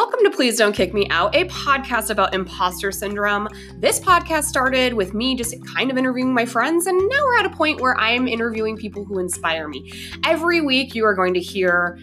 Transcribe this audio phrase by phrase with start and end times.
[0.00, 3.48] Welcome to Please Don't Kick Me Out, a podcast about imposter syndrome.
[3.74, 7.44] This podcast started with me just kind of interviewing my friends, and now we're at
[7.44, 9.92] a point where I'm interviewing people who inspire me.
[10.24, 11.98] Every week, you are going to hear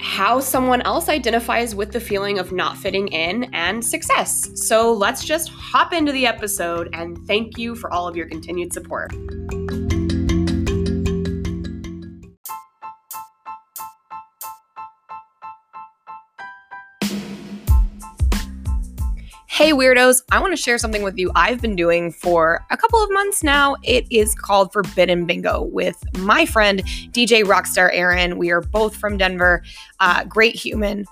[0.00, 4.50] how someone else identifies with the feeling of not fitting in and success.
[4.66, 8.72] So let's just hop into the episode, and thank you for all of your continued
[8.72, 9.14] support.
[19.60, 23.04] Hey, weirdos, I want to share something with you I've been doing for a couple
[23.04, 23.76] of months now.
[23.82, 28.38] It is called Forbidden Bingo with my friend, DJ Rockstar Aaron.
[28.38, 29.62] We are both from Denver,
[30.00, 31.04] uh, great human.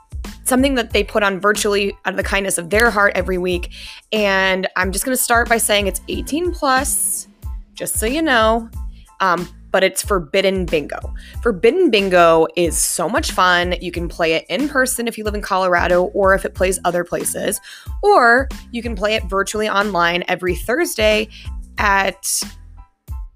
[0.44, 3.70] Something that they put on virtually out of the kindness of their heart every week.
[4.12, 7.28] And I'm just going to start by saying it's 18 plus,
[7.74, 8.70] just so you know.
[9.20, 10.98] Um, but it's Forbidden Bingo.
[11.42, 13.74] Forbidden Bingo is so much fun.
[13.80, 16.78] You can play it in person if you live in Colorado or if it plays
[16.84, 17.60] other places,
[18.02, 21.28] or you can play it virtually online every Thursday
[21.78, 22.42] at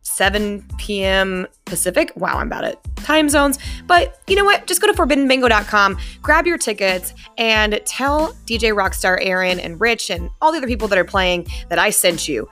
[0.02, 1.46] 7 p.m.
[1.64, 2.12] Pacific.
[2.16, 3.58] Wow, I'm bad at time zones.
[3.86, 4.66] But you know what?
[4.66, 10.28] Just go to forbiddenbingo.com, grab your tickets, and tell DJ Rockstar Aaron and Rich and
[10.40, 12.48] all the other people that are playing that I sent you.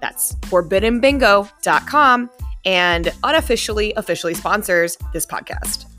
[0.00, 2.30] That's forbiddenbingo.com
[2.64, 5.93] and unofficially officially sponsors this podcast.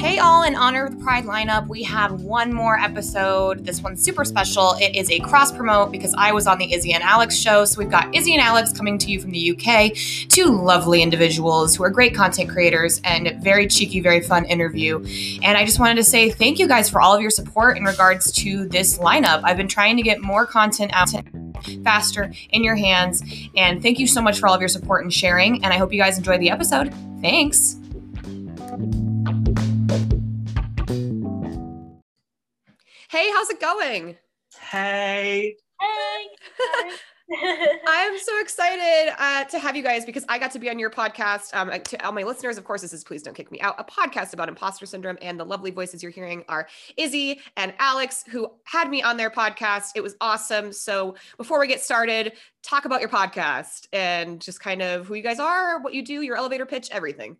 [0.00, 3.66] Hey, all, in honor of the Pride lineup, we have one more episode.
[3.66, 4.74] This one's super special.
[4.80, 7.66] It is a cross promote because I was on the Izzy and Alex show.
[7.66, 9.92] So we've got Izzy and Alex coming to you from the UK,
[10.30, 15.04] two lovely individuals who are great content creators and very cheeky, very fun interview.
[15.42, 17.84] And I just wanted to say thank you guys for all of your support in
[17.84, 19.42] regards to this lineup.
[19.44, 21.10] I've been trying to get more content out
[21.84, 23.22] faster in your hands.
[23.54, 25.62] And thank you so much for all of your support and sharing.
[25.62, 26.94] And I hope you guys enjoyed the episode.
[27.20, 27.79] Thanks.
[33.10, 34.16] Hey, how's it going?
[34.70, 35.56] Hey.
[35.80, 37.76] Hey.
[37.88, 40.90] I'm so excited uh, to have you guys because I got to be on your
[40.90, 41.52] podcast.
[41.52, 43.84] Um, to all my listeners, of course, this is Please Don't Kick Me Out, a
[43.84, 45.18] podcast about imposter syndrome.
[45.22, 49.28] And the lovely voices you're hearing are Izzy and Alex, who had me on their
[49.28, 49.88] podcast.
[49.96, 50.72] It was awesome.
[50.72, 55.22] So before we get started, talk about your podcast and just kind of who you
[55.24, 57.38] guys are, what you do, your elevator pitch, everything.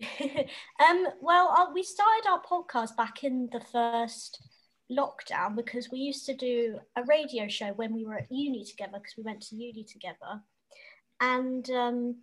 [0.80, 4.42] um, well, uh, we started our podcast back in the first
[4.90, 8.98] lockdown because we used to do a radio show when we were at uni together
[8.98, 10.42] because we went to uni together,
[11.20, 12.16] and um,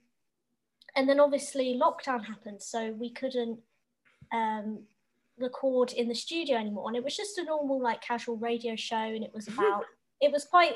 [0.95, 3.59] and then obviously lockdown happened, so we couldn't
[4.33, 4.83] um,
[5.37, 8.97] record in the studio anymore, and it was just a normal like casual radio show,
[8.97, 9.85] and it was about
[10.19, 10.75] it was quite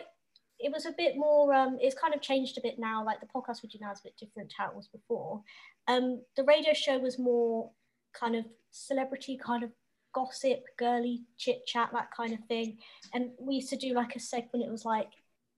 [0.58, 3.04] it was a bit more um it's kind of changed a bit now.
[3.06, 5.42] Like the podcast we do now is a bit different to how it was before
[5.88, 7.72] um the radio show was more
[8.14, 9.72] kind of celebrity kind of
[10.14, 12.78] gossip girly chit chat that kind of thing.
[13.14, 15.10] And we used to do like a segment it was like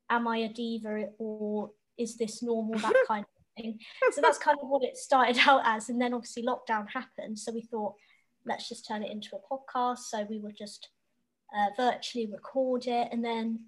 [0.09, 2.79] am i a diva or is this normal?
[2.79, 3.79] that kind of thing.
[4.11, 7.51] So that's kind of what it started out as and then obviously lockdown happened so
[7.51, 7.93] we thought
[8.45, 9.99] let's just turn it into a podcast.
[10.09, 10.89] So we would just
[11.55, 13.59] uh, virtually record it and then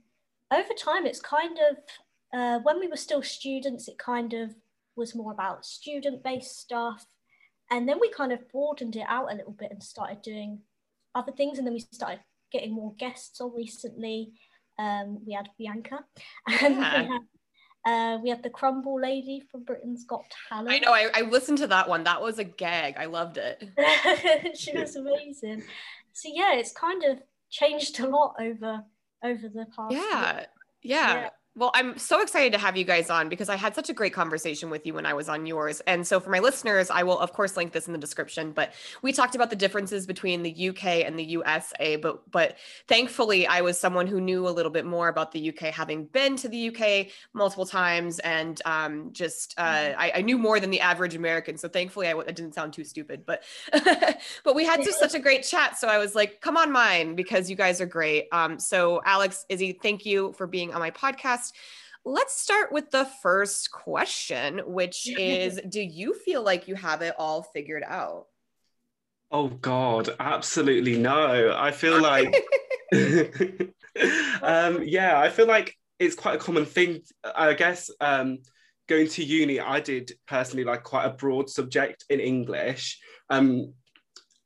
[0.52, 1.78] over time, it's kind of
[2.34, 4.56] uh, when we were still students, it kind of
[5.00, 7.06] was more about student based stuff.
[7.72, 10.60] And then we kind of broadened it out a little bit and started doing
[11.16, 11.58] other things.
[11.58, 12.20] And then we started
[12.52, 14.34] getting more guests on recently.
[14.78, 16.00] Um, we had Bianca
[16.62, 17.02] and yeah.
[17.02, 17.22] we, had,
[17.86, 20.70] uh, we had the crumble lady from Britain's Got Talent.
[20.70, 22.04] I know, I, I listened to that one.
[22.04, 22.96] That was a gag.
[22.98, 23.70] I loved it.
[24.58, 25.64] she was amazing.
[26.14, 28.84] So, yeah, it's kind of changed a lot over
[29.24, 29.94] over the past.
[29.94, 30.46] Yeah.
[30.81, 31.14] Yeah.
[31.14, 31.30] yeah.
[31.56, 34.14] Well, I'm so excited to have you guys on because I had such a great
[34.14, 35.82] conversation with you when I was on yours.
[35.88, 38.52] And so, for my listeners, I will, of course, link this in the description.
[38.52, 41.96] But we talked about the differences between the UK and the USA.
[41.96, 45.74] But, but thankfully, I was someone who knew a little bit more about the UK,
[45.74, 50.00] having been to the UK multiple times, and um, just uh, mm-hmm.
[50.00, 51.57] I, I, knew more than the average American.
[51.57, 53.25] So, thankfully, I, I didn't sound too stupid.
[53.25, 53.44] But,
[54.44, 55.80] but we had just such a great chat.
[55.80, 58.28] So I was like, "Come on, mine," because you guys are great.
[58.31, 61.38] Um, so, Alex, Izzy, thank you for being on my podcast.
[62.06, 67.15] Let's start with the first question, which is Do you feel like you have it
[67.18, 68.25] all figured out?
[69.31, 71.56] Oh, God, absolutely no.
[71.56, 72.33] I feel like,
[74.41, 77.01] um, yeah, I feel like it's quite a common thing.
[77.24, 78.39] I guess um,
[78.88, 83.00] going to uni, I did personally like quite a broad subject in English.
[83.30, 83.74] Um,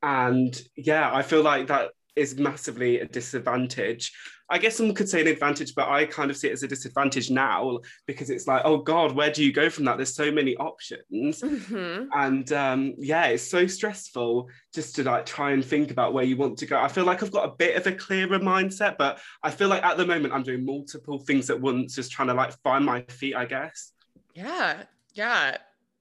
[0.02, 4.12] and yeah, I feel like that is massively a disadvantage.
[4.54, 6.68] I guess someone could say an advantage, but I kind of see it as a
[6.68, 9.98] disadvantage now because it's like, oh God, where do you go from that?
[9.98, 11.42] There's so many options.
[11.42, 12.10] Mm-hmm.
[12.14, 16.38] And um, yeah, it's so stressful just to like try and think about where you
[16.38, 16.78] want to go.
[16.80, 19.84] I feel like I've got a bit of a clearer mindset, but I feel like
[19.84, 23.02] at the moment I'm doing multiple things at once, just trying to like find my
[23.10, 23.92] feet, I guess.
[24.36, 24.84] Yeah.
[25.16, 25.58] Yeah.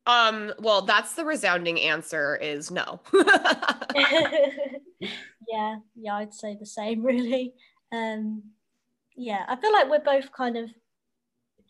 [0.07, 3.01] Um, well, that's the resounding answer is no.
[5.49, 7.55] yeah, yeah, I'd say the same really.
[7.93, 8.43] Um
[9.15, 10.71] yeah, I feel like we're both kind of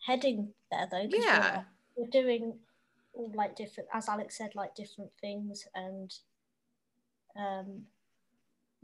[0.05, 1.07] heading there though.
[1.09, 1.63] Yeah.
[1.95, 2.59] We're, we're doing
[3.13, 6.13] all like different as Alex said, like different things and
[7.37, 7.83] um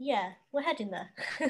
[0.02, 1.10] yeah, we're heading there.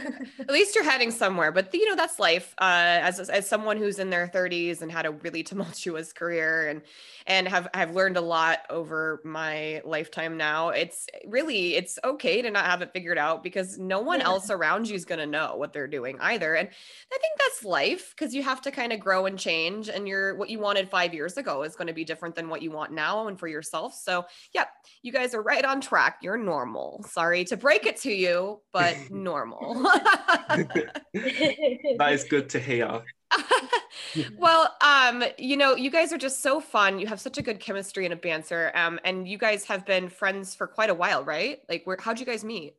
[0.40, 2.52] At least you're heading somewhere, but you know that's life.
[2.60, 6.82] Uh, as as someone who's in their 30s and had a really tumultuous career and
[7.28, 10.70] and have have learned a lot over my lifetime now.
[10.70, 14.26] It's really it's okay to not have it figured out because no one yeah.
[14.26, 16.56] else around you is going to know what they're doing either.
[16.56, 19.88] And I think that's life because you have to kind of grow and change.
[19.88, 22.62] And you're what you wanted five years ago is going to be different than what
[22.62, 23.94] you want now and for yourself.
[23.94, 24.64] So yeah,
[25.02, 26.18] you guys are right on track.
[26.20, 27.04] You're normal.
[27.08, 28.39] Sorry to break it to you
[28.72, 29.82] but normal.
[30.48, 33.02] that is good to hear.
[34.38, 36.98] well, um, you know, you guys are just so fun.
[36.98, 38.72] You have such a good chemistry and a banter.
[38.74, 41.60] Um, and you guys have been friends for quite a while, right?
[41.68, 41.96] Like, where?
[42.00, 42.74] How'd you guys meet?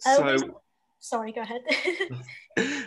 [0.00, 0.38] So,
[1.00, 1.62] sorry, go ahead.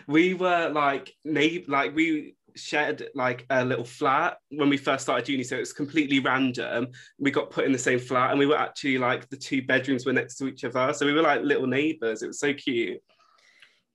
[0.08, 5.44] we were like, like we shared like a little flat when we first started uni
[5.44, 6.88] so it was completely random.
[7.20, 10.06] We got put in the same flat and we were actually like the two bedrooms
[10.06, 10.94] were next to each other.
[10.94, 12.24] So we were like little neighbors.
[12.24, 13.02] It was so cute.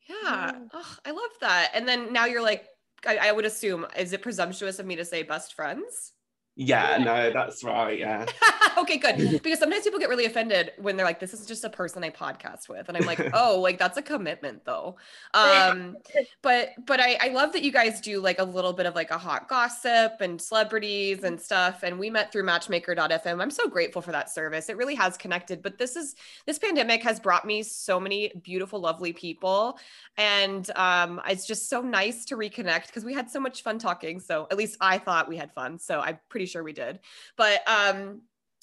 [0.09, 0.53] Yeah.
[0.73, 1.71] Oh, i love that.
[1.75, 2.67] And then now you're like
[3.07, 6.13] I, I would assume is it presumptuous of me to say best friends?
[6.57, 7.99] Yeah, no, that's right.
[7.99, 8.27] Yeah.
[8.77, 9.41] okay, good.
[9.47, 12.11] Because sometimes people get really offended when they're like, this is just a person I
[12.11, 12.89] podcast with.
[12.89, 14.97] And I'm like, oh, like that's a commitment though.
[15.35, 15.97] Um,
[16.43, 19.11] but but I, I love that you guys do like a little bit of like
[19.11, 21.83] a hot gossip and celebrities and stuff.
[21.83, 23.41] And we met through matchmaker.fm.
[23.41, 24.69] I'm so grateful for that service.
[24.69, 25.63] It really has connected.
[25.63, 29.79] But this is this pandemic has brought me so many beautiful, lovely people.
[30.17, 34.21] And um, it's just so nice to reconnect because we had so much fun talking.
[34.21, 35.79] So at least I thought we had fun.
[35.79, 37.01] So I'm pretty sure we did.
[37.37, 38.23] But um,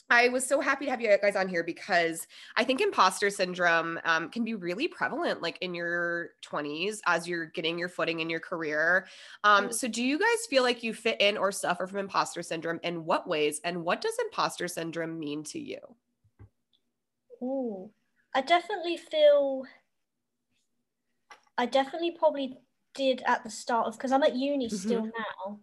[0.10, 4.00] I was so happy to have you guys on here because I think imposter syndrome
[4.04, 8.30] um, can be really prevalent, like in your 20s as you're getting your footing in
[8.30, 9.08] your career.
[9.44, 9.74] Um, mm.
[9.74, 12.80] so, do you guys feel like you fit in or suffer from imposter syndrome?
[12.84, 13.62] In what ways?
[13.64, 15.80] And what does imposter syndrome mean to you?
[17.42, 17.92] Oh,
[18.36, 19.64] I definitely feel.
[21.58, 22.58] I definitely probably
[22.94, 24.76] did at the start of because I'm at uni mm-hmm.
[24.76, 25.60] still now,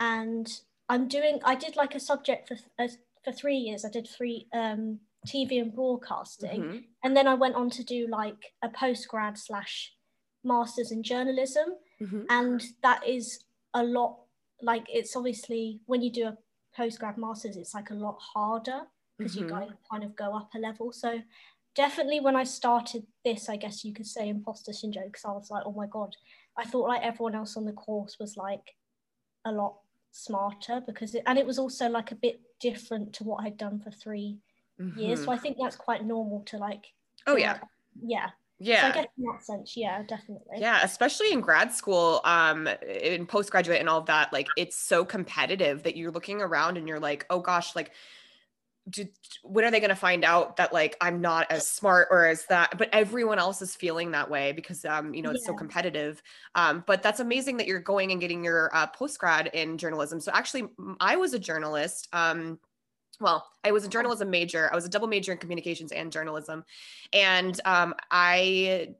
[0.00, 1.40] and I'm doing.
[1.44, 2.88] I did like a subject for uh,
[3.24, 3.84] for three years.
[3.84, 6.78] I did three um, TV and broadcasting, mm-hmm.
[7.02, 9.92] and then I went on to do like a post grad slash
[10.42, 12.22] masters in journalism, mm-hmm.
[12.28, 14.18] and that is a lot.
[14.62, 16.38] Like it's obviously when you do a
[16.76, 18.82] post grad masters, it's like a lot harder
[19.18, 19.48] because mm-hmm.
[19.48, 20.92] you kind of go up a level.
[20.92, 21.20] So
[21.74, 25.50] definitely when I started this, I guess you could say imposter syndrome because I was
[25.50, 26.14] like, oh my god,
[26.56, 28.74] I thought like everyone else on the course was like
[29.44, 29.76] a lot
[30.10, 33.78] smarter because it and it was also like a bit different to what I'd done
[33.78, 34.38] for 3
[34.80, 34.98] mm-hmm.
[34.98, 35.24] years.
[35.24, 35.30] So.
[35.30, 36.86] I think that's quite normal to like
[37.26, 37.52] Oh yeah.
[37.52, 37.62] Like,
[38.02, 38.30] yeah.
[38.60, 38.80] Yeah.
[38.82, 40.56] So I guess in that sense, yeah, definitely.
[40.58, 45.04] Yeah, especially in grad school, um, in postgraduate and all of that, like it's so
[45.04, 47.90] competitive that you're looking around and you're like, oh gosh, like
[48.88, 49.06] do,
[49.42, 52.44] when are they going to find out that like I'm not as smart or as
[52.46, 52.76] that?
[52.76, 55.52] But everyone else is feeling that way because um, you know, it's yeah.
[55.52, 56.22] so competitive.
[56.54, 60.20] Um, but that's amazing that you're going and getting your uh, post grad in journalism.
[60.20, 60.68] So actually,
[61.00, 62.08] I was a journalist.
[62.12, 62.58] Um,
[63.20, 64.70] well, I was a journalism major.
[64.70, 66.64] I was a double major in communications and journalism,
[67.12, 68.94] and um, I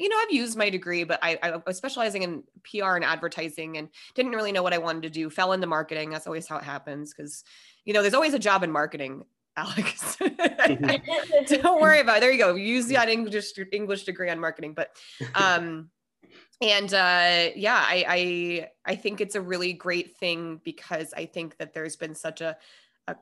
[0.00, 3.76] you know, I've used my degree, but I, I, was specializing in PR and advertising
[3.76, 5.28] and didn't really know what I wanted to do.
[5.28, 6.10] Fell into marketing.
[6.10, 7.44] That's always how it happens because
[7.84, 9.24] you know, there's always a job in marketing,
[9.56, 10.16] Alex.
[11.46, 12.20] Don't worry about it.
[12.20, 12.54] There you go.
[12.54, 14.74] Use that English English degree on marketing.
[14.74, 14.90] But
[15.34, 15.90] um
[16.60, 21.56] and uh yeah, I I I think it's a really great thing because I think
[21.58, 22.56] that there's been such a
[23.06, 23.14] uh,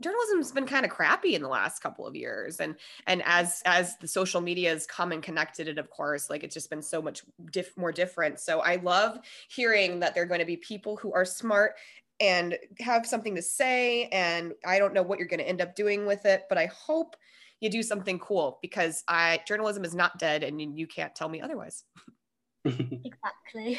[0.00, 2.74] journalism's been kind of crappy in the last couple of years and
[3.06, 6.54] and as as the social media has come and connected it of course like it's
[6.54, 7.22] just been so much
[7.52, 9.18] diff- more different so i love
[9.50, 11.74] hearing that there are going to be people who are smart
[12.20, 14.04] and have something to say.
[14.12, 16.66] And I don't know what you're going to end up doing with it, but I
[16.66, 17.16] hope
[17.60, 21.40] you do something cool because I journalism is not dead and you can't tell me
[21.40, 21.84] otherwise.
[22.64, 23.78] exactly.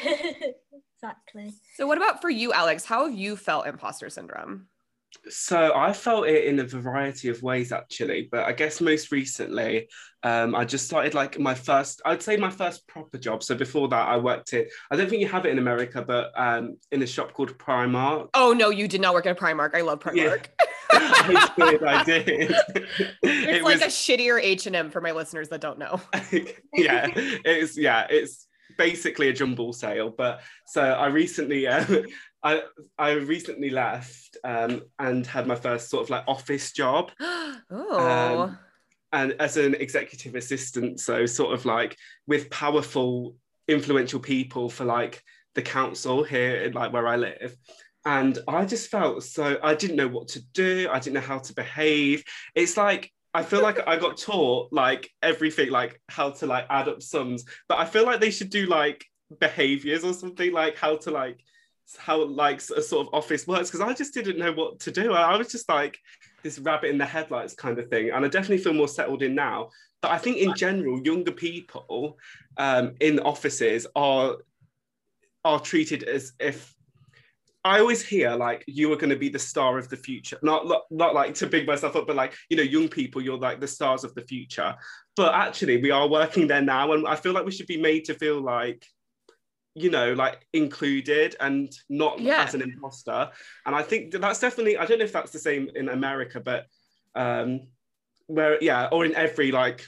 [1.02, 1.54] exactly.
[1.76, 2.84] So what about for you, Alex?
[2.84, 4.66] How have you felt imposter syndrome?
[5.28, 9.88] So I felt it in a variety of ways actually, but I guess most recently,
[10.22, 13.42] um, I just started like my first, I'd say my first proper job.
[13.42, 16.32] So before that, I worked in, I don't think you have it in America, but
[16.36, 18.28] um, in a shop called Primark.
[18.34, 19.74] Oh no, you did not work at Primark.
[19.74, 20.46] I love Primark.
[20.46, 20.68] Yeah.
[20.92, 22.54] I did, I did.
[23.22, 23.82] It's it like was...
[23.82, 26.00] a shittier H and M for my listeners that don't know.
[26.74, 30.10] yeah, it's yeah, it's basically a jumble sale.
[30.10, 31.84] But so I recently, uh,
[32.42, 32.62] I
[32.98, 37.10] I recently left um, and had my first sort of like office job.
[37.20, 38.44] oh.
[38.50, 38.58] Um,
[39.12, 41.96] and as an executive assistant, so sort of like
[42.26, 43.36] with powerful,
[43.68, 45.22] influential people for like
[45.54, 47.56] the council here, in, like where I live.
[48.04, 50.88] And I just felt so I didn't know what to do.
[50.90, 52.24] I didn't know how to behave.
[52.54, 56.88] It's like I feel like I got taught like everything, like how to like add
[56.88, 59.04] up sums, but I feel like they should do like
[59.38, 61.40] behaviors or something, like how to like
[61.98, 65.12] how like a sort of office works because I just didn't know what to do.
[65.12, 65.98] I, I was just like
[66.42, 69.34] this rabbit in the headlights kind of thing, and I definitely feel more settled in
[69.34, 69.70] now.
[70.00, 72.18] But I think in general, younger people
[72.56, 74.36] um, in offices are
[75.44, 76.74] are treated as if
[77.64, 80.38] I always hear like you are going to be the star of the future.
[80.42, 83.38] Not, not not like to big myself up, but like you know, young people, you're
[83.38, 84.74] like the stars of the future.
[85.14, 88.04] But actually, we are working there now, and I feel like we should be made
[88.06, 88.84] to feel like
[89.74, 92.44] you know like included and not yeah.
[92.44, 93.30] as an imposter
[93.64, 96.66] and i think that's definitely i don't know if that's the same in america but
[97.14, 97.60] um
[98.26, 99.86] where yeah or in every like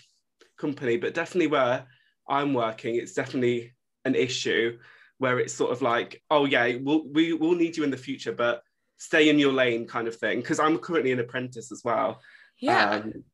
[0.59, 1.85] company but definitely where
[2.29, 3.73] i'm working it's definitely
[4.07, 4.79] an issue
[5.19, 8.33] where it's sort of like, oh yeah, we'll, we will need you in the future,
[8.33, 8.62] but
[8.99, 10.41] stay in your lane kind of thing.
[10.41, 12.21] Because I'm currently an apprentice as well.
[12.59, 12.91] Yeah.
[12.91, 13.25] Um,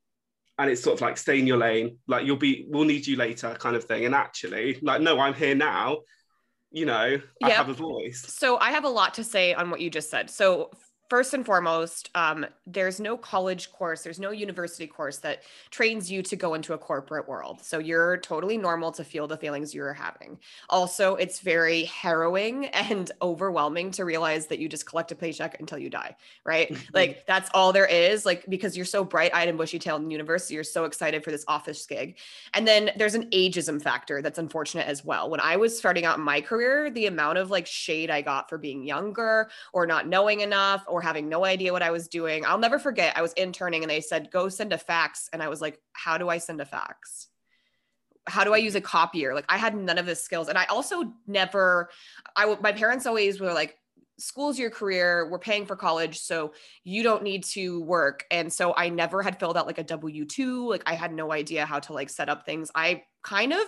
[0.58, 3.16] and it's sort of like stay in your lane, like you'll be, we'll need you
[3.16, 4.04] later kind of thing.
[4.04, 6.00] And actually, like, no, I'm here now.
[6.72, 8.24] You know, I have a voice.
[8.28, 10.30] So I have a lot to say on what you just said.
[10.30, 10.70] So
[11.10, 16.22] first and foremost, um, there's no college course, there's no university course that trains you
[16.22, 17.60] to go into a corporate world.
[17.62, 20.38] So you're totally normal to feel the feelings you're having.
[20.68, 25.78] Also, it's very harrowing and overwhelming to realize that you just collect a paycheck until
[25.78, 26.76] you die, right?
[26.94, 28.24] like that's all there is.
[28.24, 31.32] Like because you're so bright eyed and bushy tailed in university, you're so excited for
[31.32, 32.18] this office gig.
[32.54, 35.28] And then there's an ageism factor that's unfortunate as well.
[35.28, 38.48] When I was starting out in my career, the amount of like shade I got
[38.48, 42.44] for being younger or not knowing enough or having no idea what I was doing.
[42.44, 45.28] I'll never forget, I was interning and they said, go send a fax.
[45.32, 47.28] And I was like, how do I send a fax?
[48.26, 49.34] How do I use a copier?
[49.34, 50.48] Like I had none of the skills.
[50.48, 51.90] And I also never,
[52.36, 53.76] I, my parents always were like,
[54.20, 56.52] school's your career we're paying for college so
[56.84, 60.68] you don't need to work and so i never had filled out like a w2
[60.68, 63.60] like i had no idea how to like set up things i kind of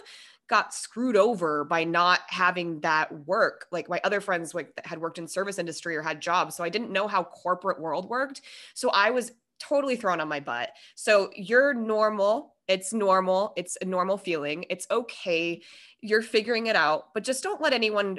[0.52, 3.66] got screwed over by not having that work.
[3.72, 6.68] Like my other friends like had worked in service industry or had jobs, so I
[6.68, 8.42] didn't know how corporate world worked.
[8.74, 10.68] So I was totally thrown on my butt.
[10.94, 12.54] So you're normal.
[12.68, 13.54] It's normal.
[13.56, 14.66] It's a normal feeling.
[14.68, 15.62] It's okay.
[16.02, 18.18] You're figuring it out, but just don't let anyone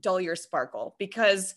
[0.00, 1.54] dull your sparkle because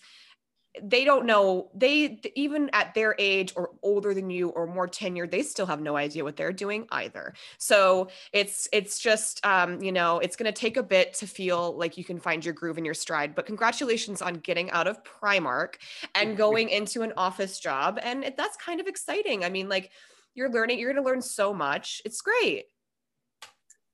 [0.82, 5.30] they don't know they even at their age or older than you or more tenured
[5.30, 7.34] they still have no idea what they're doing either.
[7.58, 11.78] So it's it's just um, you know it's going to take a bit to feel
[11.78, 15.04] like you can find your groove and your stride but congratulations on getting out of
[15.04, 15.76] primark
[16.16, 19.44] and going into an office job and it, that's kind of exciting.
[19.44, 19.92] I mean like
[20.34, 22.02] you're learning you're going to learn so much.
[22.06, 22.66] It's great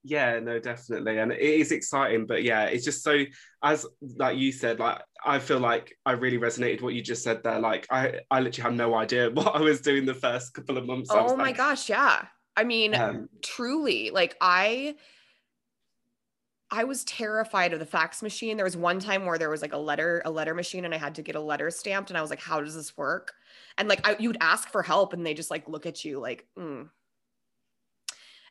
[0.04, 3.24] yeah no definitely and it is exciting but yeah it's just so
[3.62, 3.84] as
[4.16, 7.58] like you said like i feel like i really resonated what you just said there
[7.58, 10.86] like i i literally had no idea what i was doing the first couple of
[10.86, 12.24] months oh my like, gosh yeah
[12.56, 14.94] i mean um, truly like i
[16.70, 18.56] I was terrified of the fax machine.
[18.56, 20.98] There was one time where there was like a letter, a letter machine, and I
[20.98, 23.32] had to get a letter stamped, and I was like, "How does this work?"
[23.78, 26.46] And like, I, you'd ask for help, and they just like look at you like,
[26.58, 26.88] mm,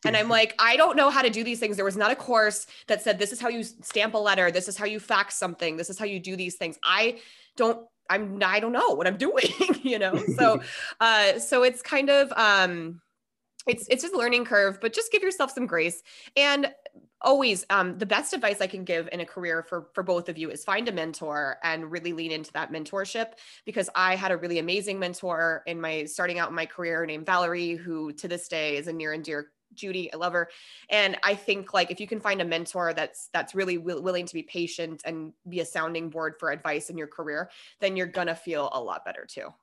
[0.06, 1.76] and I'm like, I don't know how to do these things.
[1.76, 4.68] There was not a course that said this is how you stamp a letter, this
[4.68, 6.78] is how you fax something, this is how you do these things.
[6.84, 7.20] I
[7.56, 9.52] don't I'm I don't know what I'm doing,
[9.82, 10.16] you know.
[10.38, 10.62] So
[11.00, 13.02] uh so it's kind of um
[13.66, 16.02] it's it's just a learning curve, but just give yourself some grace.
[16.36, 16.72] And
[17.22, 20.38] always um, the best advice i can give in a career for for both of
[20.38, 23.34] you is find a mentor and really lean into that mentorship
[23.66, 27.26] because i had a really amazing mentor in my starting out in my career named
[27.26, 30.50] valerie who to this day is a near and dear Judy, I love her.
[30.90, 34.26] And I think like if you can find a mentor that's that's really w- willing
[34.26, 38.08] to be patient and be a sounding board for advice in your career, then you're
[38.08, 39.54] gonna feel a lot better too.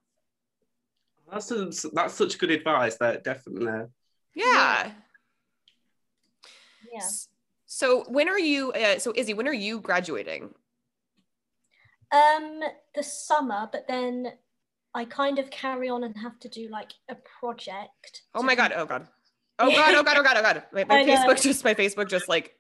[1.31, 2.97] That's a, that's such good advice.
[2.97, 3.89] That definitely.
[4.35, 4.93] Yeah.
[6.93, 7.09] Yeah.
[7.67, 8.73] So when are you?
[8.73, 10.55] Uh, so Izzy, when are you graduating?
[12.13, 12.61] Um,
[12.95, 14.35] the summer, but then
[14.95, 18.23] I kind of carry on and have to do like a project.
[18.35, 18.73] Oh my god!
[18.77, 19.09] Oh god!
[19.59, 19.95] Oh god!
[19.95, 20.17] Oh god!
[20.17, 20.37] Oh god!
[20.37, 20.63] Oh god!
[20.73, 22.57] My, my Facebook just my Facebook just like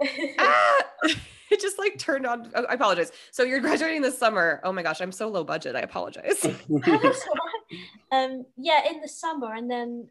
[0.38, 0.78] ah!
[1.50, 2.50] it just like turned on.
[2.54, 3.12] Oh, I apologize.
[3.32, 4.60] So you're graduating this summer.
[4.64, 5.76] Oh my gosh, I'm so low budget.
[5.76, 6.44] I apologize.
[8.12, 10.08] um, yeah, in the summer, and then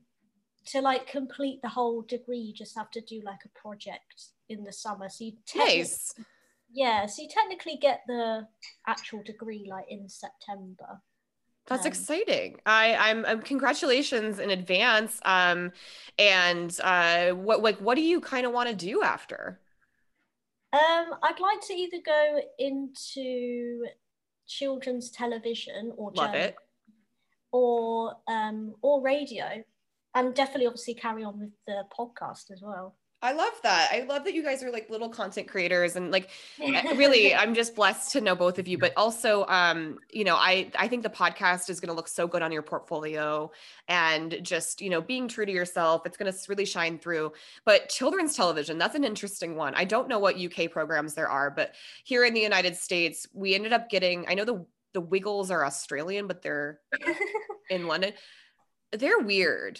[0.68, 4.64] to like complete the whole degree, you just have to do like a project in
[4.64, 5.10] the summer.
[5.10, 6.14] So you nice.
[6.72, 8.48] Yeah, so you technically get the
[8.86, 11.02] actual degree like in September.
[11.70, 12.60] That's um, exciting.
[12.66, 15.20] I, I'm, I'm, congratulations in advance.
[15.24, 15.72] Um,
[16.18, 19.60] and uh, what like what do you kind of want to do after?
[20.74, 23.86] Um, I'd like to either go into
[24.48, 26.56] children's television or Love it.
[27.52, 29.64] or um, or radio,
[30.16, 32.96] and definitely obviously carry on with the podcast as well.
[33.22, 33.90] I love that.
[33.92, 37.76] I love that you guys are like little content creators and like really I'm just
[37.76, 41.10] blessed to know both of you but also um you know I I think the
[41.10, 43.52] podcast is going to look so good on your portfolio
[43.90, 47.34] and just you know being true to yourself it's going to really shine through.
[47.66, 49.76] But children's television that's an interesting one.
[49.76, 53.54] I don't know what UK programs there are but here in the United States we
[53.54, 56.80] ended up getting I know the the Wiggles are Australian but they're
[57.70, 58.14] in London.
[58.94, 59.80] They're weird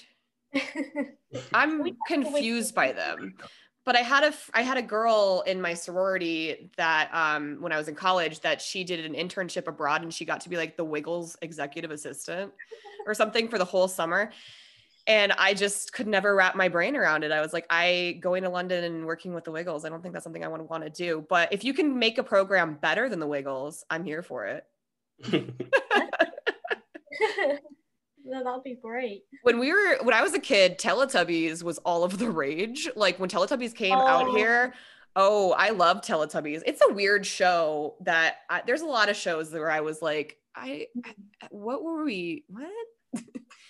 [1.54, 3.36] I'm confused by them.
[3.86, 7.78] But I had a I had a girl in my sorority that um, when I
[7.78, 10.78] was in college that she did an internship abroad and she got to be like
[10.78, 12.52] the Wiggles executive assistant
[13.08, 14.32] or something for the whole summer.
[15.08, 17.32] And I just could never wrap my brain around it.
[17.32, 19.86] I was like, I going to London and working with the Wiggles.
[19.86, 21.26] I don't think that's something I want to want to do.
[21.28, 24.66] But if you can make a program better than the Wiggles, I'm here for it.
[28.26, 29.24] Yeah, that'd be great.
[29.44, 32.90] When we were when I was a kid, Teletubbies was all of the rage.
[32.96, 34.08] Like when Teletubbies came oh.
[34.08, 34.74] out here,
[35.16, 36.62] oh, I love Teletubbies.
[36.66, 40.38] It's a weird show that I, there's a lot of shows where I was like,
[40.56, 41.14] I, I
[41.50, 42.44] what were we?
[42.48, 43.24] What?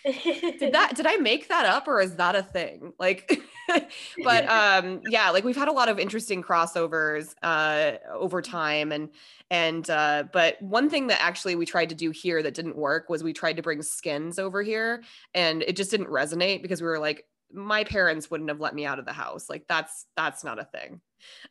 [0.06, 2.94] did that did I make that up or is that a thing?
[3.00, 3.42] Like
[4.24, 9.10] but um yeah, like we've had a lot of interesting crossovers uh over time and
[9.52, 13.10] and uh but one thing that actually we tried to do here that didn't work
[13.10, 16.88] was we tried to bring skins over here and it just didn't resonate because we
[16.88, 19.50] were like my parents wouldn't have let me out of the house.
[19.50, 21.02] Like that's that's not a thing.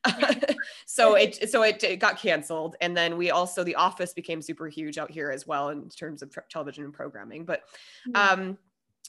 [0.87, 4.69] so it so it, it, got canceled and then we also the office became super
[4.69, 7.63] huge out here as well in terms of television and programming but
[8.09, 8.41] mm-hmm.
[8.41, 8.59] um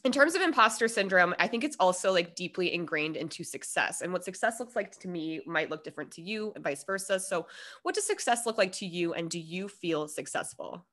[0.06, 4.12] in terms of imposter syndrome i think it's also like deeply ingrained into success and
[4.12, 7.20] what success looks like to me might look different to you and vice versa.
[7.20, 7.48] So
[7.84, 10.86] what does success look like to you and do you feel successful?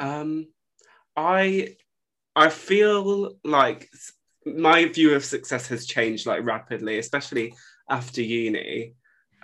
[0.00, 0.48] Um
[1.14, 1.76] i
[2.34, 3.90] i feel like
[4.46, 7.54] my view of success has changed like rapidly, especially
[7.88, 8.94] after uni.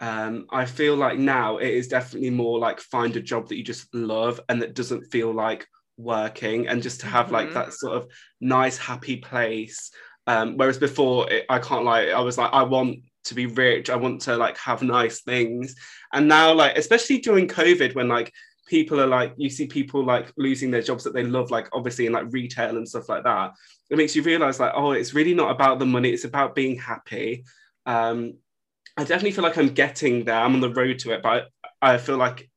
[0.00, 3.64] Um, I feel like now it is definitely more like find a job that you
[3.64, 5.66] just love and that doesn't feel like
[5.98, 7.34] working and just to have mm-hmm.
[7.34, 8.06] like that sort of
[8.40, 9.90] nice happy place
[10.26, 13.90] um, whereas before it, i can't like i was like i want to be rich
[13.90, 15.74] i want to like have nice things
[16.12, 18.32] and now like especially during covid when like
[18.68, 22.06] people are like you see people like losing their jobs that they love like obviously
[22.06, 23.52] in like retail and stuff like that
[23.90, 26.78] it makes you realize like oh it's really not about the money it's about being
[26.78, 27.44] happy.
[27.86, 28.34] Um
[28.96, 31.48] i definitely feel like i'm getting there i'm on the road to it but
[31.80, 32.50] i, I feel like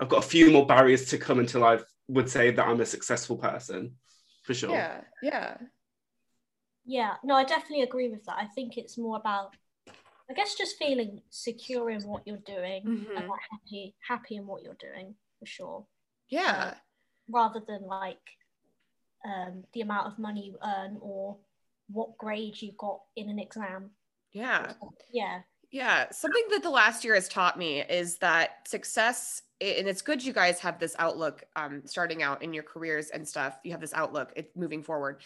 [0.00, 2.86] i've got a few more barriers to come until i would say that i'm a
[2.86, 3.96] successful person
[4.44, 4.70] for sure.
[4.70, 5.56] Yeah yeah.
[6.84, 8.36] Yeah no i definitely agree with that.
[8.38, 9.54] I think it's more about
[10.30, 13.16] I guess just feeling secure in what you're doing mm-hmm.
[13.16, 15.86] and like happy happy in what you're doing for sure.
[16.28, 16.74] Yeah.
[17.28, 18.16] rather than like
[19.24, 21.36] um, the amount of money you earn or
[21.88, 23.90] what grade you got in an exam.
[24.32, 24.72] Yeah.
[25.12, 25.40] Yeah.
[25.70, 26.06] Yeah.
[26.10, 30.32] Something that the last year has taught me is that success, and it's good you
[30.32, 33.58] guys have this outlook um, starting out in your careers and stuff.
[33.64, 35.22] You have this outlook it, moving forward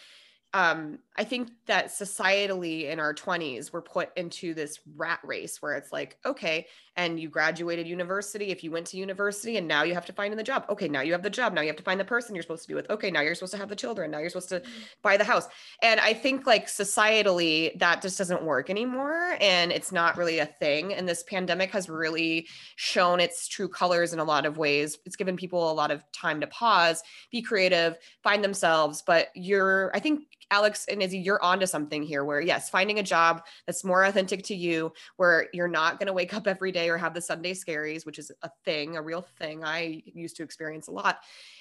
[0.55, 5.75] um, I think that societally in our 20s, we're put into this rat race where
[5.75, 8.47] it's like, okay, and you graduated university.
[8.47, 10.89] If you went to university and now you have to find in the job, okay,
[10.89, 11.53] now you have the job.
[11.53, 12.89] Now you have to find the person you're supposed to be with.
[12.89, 14.11] Okay, now you're supposed to have the children.
[14.11, 14.71] Now you're supposed to mm-hmm.
[15.03, 15.47] buy the house.
[15.83, 19.37] And I think like societally, that just doesn't work anymore.
[19.41, 20.95] And it's not really a thing.
[20.95, 24.99] And this pandemic has really shown its true colors in a lot of ways.
[25.05, 29.03] It's given people a lot of time to pause, be creative, find themselves.
[29.07, 33.03] But you're, I think Alex and Izzy, you're onto something here where, yes, finding a
[33.03, 36.89] job that's more authentic to you, where you're not going to wake up every day
[36.89, 40.43] or have the Sunday scaries, which is a thing, a real thing I used to
[40.43, 41.19] experience a lot.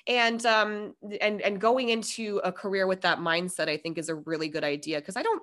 [0.08, 4.15] And, um, and, and going into a career with that mindset, I think is a
[4.15, 5.41] really good idea because I don't,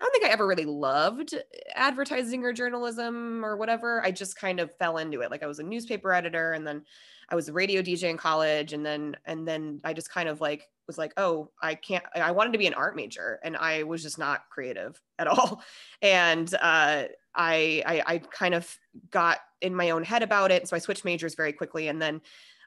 [0.00, 1.34] I don't think I ever really loved
[1.74, 4.02] advertising or journalism or whatever.
[4.02, 5.30] I just kind of fell into it.
[5.30, 6.84] Like I was a newspaper editor and then
[7.30, 10.40] I was a radio DJ in college and then and then I just kind of
[10.40, 13.84] like was like, "Oh, I can't I wanted to be an art major and I
[13.84, 15.62] was just not creative at all."
[16.02, 18.76] And uh I, I I kind of
[19.10, 22.20] got in my own head about it, so I switched majors very quickly and then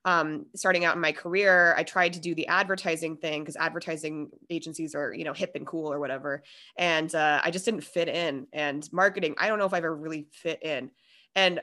[0.06, 4.30] um, starting out in my career, I tried to do the advertising thing because advertising
[4.49, 6.43] agencies are, you know, hip and cool or whatever.
[6.78, 8.47] And uh, I just didn't fit in.
[8.52, 10.91] And marketing, I don't know if I've ever really fit in.
[11.36, 11.62] And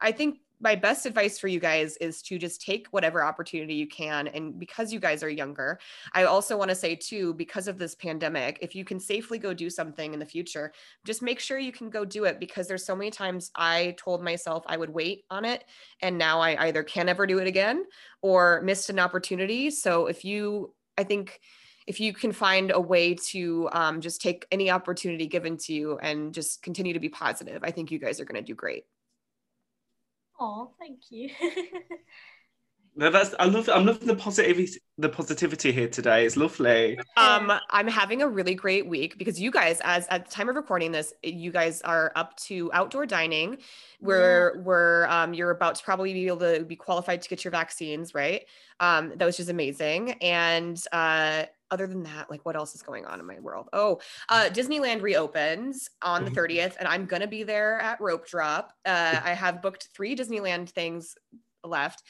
[0.00, 3.86] I think my best advice for you guys is to just take whatever opportunity you
[3.86, 4.28] can.
[4.28, 5.80] And because you guys are younger,
[6.12, 9.54] I also want to say, too, because of this pandemic, if you can safely go
[9.54, 10.72] do something in the future,
[11.04, 14.22] just make sure you can go do it because there's so many times I told
[14.22, 15.64] myself I would wait on it.
[16.02, 17.84] And now I either can never do it again
[18.20, 19.70] or missed an opportunity.
[19.70, 21.40] So if you, I think,
[21.86, 25.98] if you can find a way to um, just take any opportunity given to you
[25.98, 28.84] and just continue to be positive, I think you guys are going to do great.
[30.40, 31.30] Oh, thank you.
[32.96, 36.24] no, that's I love I'm loving the positivity the positivity here today.
[36.24, 36.98] It's lovely.
[37.18, 40.56] Um, I'm having a really great week because you guys, as at the time of
[40.56, 43.58] recording this, you guys are up to outdoor dining,
[44.00, 44.62] where yeah.
[44.62, 48.14] where um you're about to probably be able to be qualified to get your vaccines,
[48.14, 48.46] right?
[48.80, 50.12] Um, that was just amazing.
[50.22, 53.68] And uh other than that, like what else is going on in my world?
[53.72, 56.76] Oh, uh, Disneyland reopens on the 30th, mm-hmm.
[56.80, 58.72] and I'm gonna be there at Rope Drop.
[58.84, 61.16] Uh, I have booked three Disneyland things
[61.64, 62.02] left.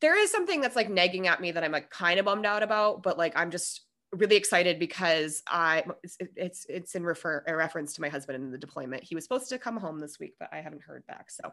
[0.00, 2.62] There is something that's like nagging at me that I'm like kind of bummed out
[2.62, 7.54] about, but like I'm just really excited because I it's it's, it's in refer a
[7.54, 9.04] reference to my husband in the deployment.
[9.04, 11.30] He was supposed to come home this week, but I haven't heard back.
[11.30, 11.52] So,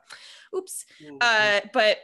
[0.56, 0.86] oops.
[1.22, 1.98] Uh, but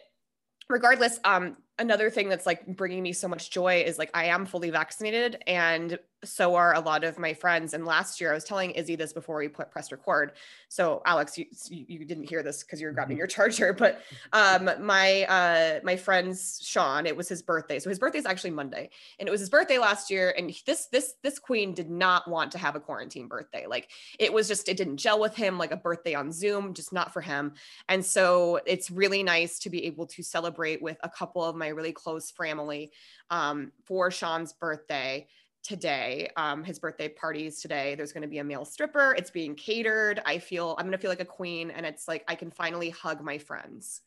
[0.70, 4.46] regardless, um, another thing that's like bringing me so much joy is like I am
[4.46, 7.74] fully vaccinated and so are a lot of my friends.
[7.74, 10.34] And last year I was telling Izzy this before we put press record.
[10.70, 13.20] So Alex, you, you didn't hear this because you're grabbing mm-hmm.
[13.20, 14.02] your charger, but
[14.34, 17.80] um, my uh, my friend's Sean, it was his birthday.
[17.80, 20.34] So his birthday is actually Monday, and it was his birthday last year.
[20.38, 23.66] And this this this queen did not want to have a quarantine birthday.
[23.66, 25.58] Like it was just it didn't gel with him.
[25.58, 27.54] Like a birthday on Zoom, just not for him.
[27.90, 31.71] And so it's really nice to be able to celebrate with a couple of my
[31.76, 32.92] really close family
[33.30, 35.28] um, for Sean's birthday
[35.64, 36.30] today.
[36.38, 37.96] Um, his birthday party is today.
[37.96, 39.14] There's going to be a male stripper.
[39.18, 40.22] It's being catered.
[40.26, 42.90] I feel I'm going to feel like a queen, and it's like I can finally
[42.90, 44.02] hug my friends.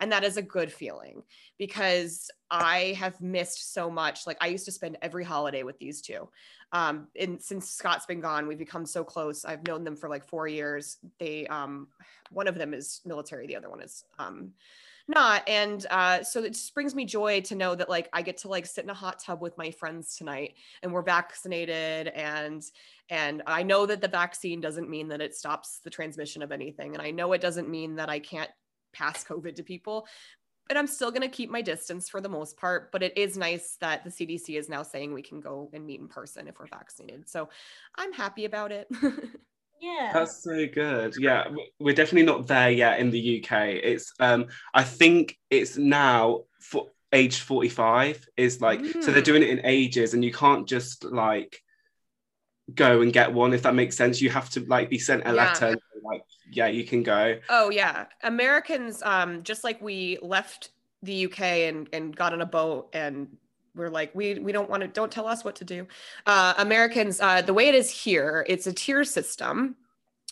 [0.00, 1.22] And that is a good feeling
[1.58, 4.26] because I have missed so much.
[4.26, 6.28] Like I used to spend every holiday with these two.
[6.72, 9.44] Um, and since Scott's been gone, we've become so close.
[9.44, 10.98] I've known them for like four years.
[11.18, 11.88] They, um,
[12.30, 13.46] one of them is military.
[13.46, 14.52] The other one is, um,
[15.08, 18.36] not and uh, so it just brings me joy to know that like i get
[18.36, 22.64] to like sit in a hot tub with my friends tonight and we're vaccinated and
[23.08, 26.94] and i know that the vaccine doesn't mean that it stops the transmission of anything
[26.94, 28.50] and i know it doesn't mean that i can't
[28.96, 30.06] pass covid to people
[30.68, 33.36] but i'm still going to keep my distance for the most part but it is
[33.36, 36.58] nice that the cdc is now saying we can go and meet in person if
[36.58, 37.48] we're vaccinated so
[37.96, 38.88] i'm happy about it
[39.80, 40.10] Yeah.
[40.12, 41.14] That's so good.
[41.18, 43.68] Yeah, we're definitely not there yet in the UK.
[43.82, 49.02] It's um I think it's now for age 45 is like mm.
[49.02, 49.26] so they're mm.
[49.26, 51.62] doing it in ages and you can't just like
[52.74, 54.20] go and get one if that makes sense.
[54.20, 55.32] You have to like be sent a yeah.
[55.32, 57.38] letter like yeah, you can go.
[57.48, 58.06] Oh yeah.
[58.22, 60.70] Americans um just like we left
[61.02, 63.28] the UK and and got on a boat and
[63.74, 65.86] we're like we we don't want to don't tell us what to do
[66.26, 69.76] uh, americans uh, the way it is here it's a tier system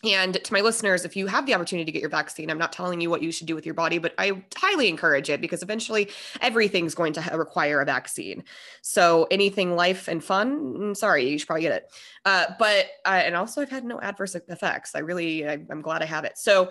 [0.07, 2.73] and to my listeners, if you have the opportunity to get your vaccine, I'm not
[2.73, 5.63] telling you what you should do with your body, but I highly encourage it because
[5.63, 8.45] eventually everything's going to require a vaccine.
[8.83, 11.93] So anything life and fun, mm, sorry, you should probably get it.
[12.25, 14.95] Uh, but uh, and also I've had no adverse effects.
[14.95, 16.39] I really, I, I'm glad I have it.
[16.39, 16.71] So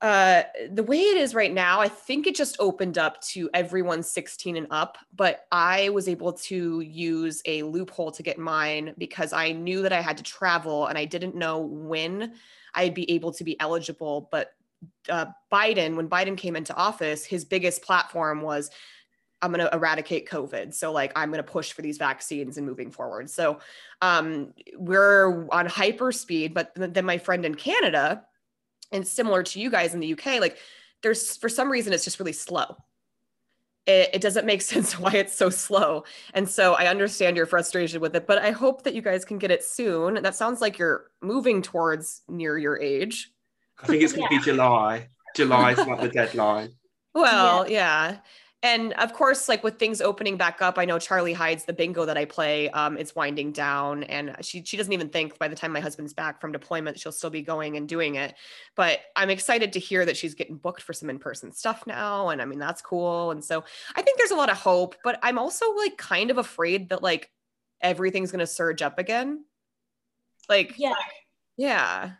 [0.00, 4.02] uh, the way it is right now, I think it just opened up to everyone
[4.02, 9.32] 16 and up, but I was able to use a loophole to get mine because
[9.32, 12.34] I knew that I had to travel and I didn't know when
[12.74, 14.28] I'd be able to be eligible.
[14.30, 14.52] But
[15.08, 18.70] uh, Biden, when Biden came into office, his biggest platform was
[19.40, 20.74] I'm going to eradicate COVID.
[20.74, 23.28] So like I'm going to push for these vaccines and moving forward.
[23.28, 23.58] So
[24.00, 26.54] um, we're on hyper speed.
[26.54, 28.24] But then my friend in Canada,
[28.92, 30.58] and similar to you guys in the UK, like
[31.02, 32.76] there's for some reason it's just really slow.
[33.86, 36.04] It, it, doesn't make sense why it's so slow.
[36.32, 39.38] And so I understand your frustration with it, but I hope that you guys can
[39.38, 40.22] get it soon.
[40.22, 43.30] That sounds like you're moving towards near your age.
[43.82, 44.40] I think it's going to yeah.
[44.40, 45.08] be July.
[45.36, 46.70] July is like the deadline.
[47.14, 48.12] Well, yeah.
[48.12, 48.18] yeah.
[48.64, 52.06] And of course, like with things opening back up, I know Charlie hides the bingo
[52.06, 52.70] that I play.
[52.70, 56.14] Um, it's winding down, and she she doesn't even think by the time my husband's
[56.14, 58.34] back from deployment, she'll still be going and doing it.
[58.74, 62.30] But I'm excited to hear that she's getting booked for some in person stuff now,
[62.30, 63.32] and I mean that's cool.
[63.32, 66.38] And so I think there's a lot of hope, but I'm also like kind of
[66.38, 67.30] afraid that like
[67.82, 69.44] everything's gonna surge up again.
[70.48, 70.94] Like yeah,
[71.58, 72.12] yeah,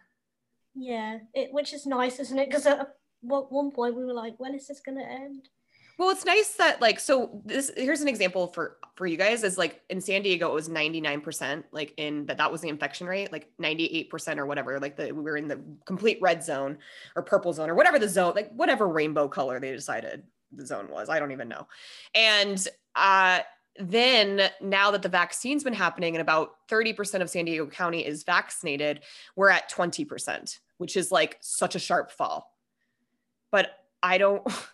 [0.74, 1.20] yeah.
[1.32, 2.50] It, which is nice, isn't it?
[2.50, 2.86] Because at
[3.22, 5.48] one point we were like, when is this gonna end?
[5.98, 9.58] Well, it's nice that like so this here's an example for for you guys is
[9.58, 13.32] like in San Diego it was 99% like in that that was the infection rate
[13.32, 16.78] like 98% or whatever like the we were in the complete red zone
[17.16, 20.88] or purple zone or whatever the zone like whatever rainbow color they decided the zone
[20.90, 21.66] was I don't even know.
[22.14, 23.40] And uh
[23.76, 28.22] then now that the vaccine's been happening and about 30% of San Diego County is
[28.22, 29.00] vaccinated,
[29.34, 32.54] we're at 20%, which is like such a sharp fall.
[33.50, 34.46] But I don't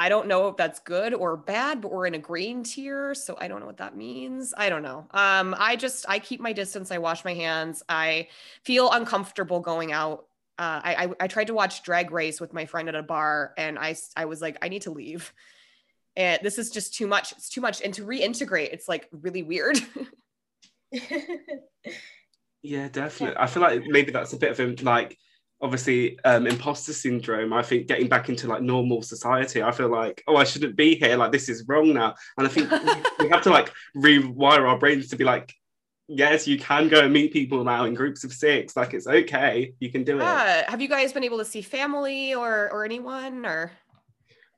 [0.00, 3.14] I don't know if that's good or bad, but we're in a green tier.
[3.14, 4.54] So I don't know what that means.
[4.56, 5.08] I don't know.
[5.10, 6.92] Um, I just, I keep my distance.
[6.92, 7.82] I wash my hands.
[7.88, 8.28] I
[8.64, 10.26] feel uncomfortable going out.
[10.56, 13.54] Uh, I, I, I tried to watch Drag Race with my friend at a bar
[13.58, 15.32] and I, I was like, I need to leave.
[16.16, 17.32] And this is just too much.
[17.32, 17.82] It's too much.
[17.82, 19.80] And to reintegrate, it's like really weird.
[22.62, 23.36] yeah, definitely.
[23.36, 25.18] I feel like maybe that's a bit of a like
[25.60, 30.22] obviously um, imposter syndrome i think getting back into like normal society i feel like
[30.28, 32.14] oh i shouldn't be here like this is wrong now.
[32.36, 32.70] And i think
[33.18, 35.52] we have to like rewire our brains to be like
[36.06, 39.74] yes you can go and meet people now in groups of six like it's okay
[39.78, 40.60] you can do yeah.
[40.60, 43.72] it have you guys been able to see family or or anyone or?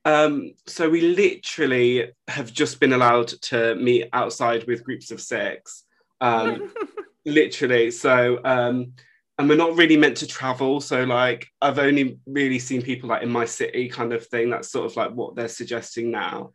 [0.05, 5.85] Um so we literally have just been allowed to meet outside with groups of six
[6.21, 6.73] um
[7.27, 7.91] literally.
[7.91, 8.93] So um
[9.41, 13.23] and we're not really meant to travel so like i've only really seen people like
[13.23, 16.53] in my city kind of thing that's sort of like what they're suggesting now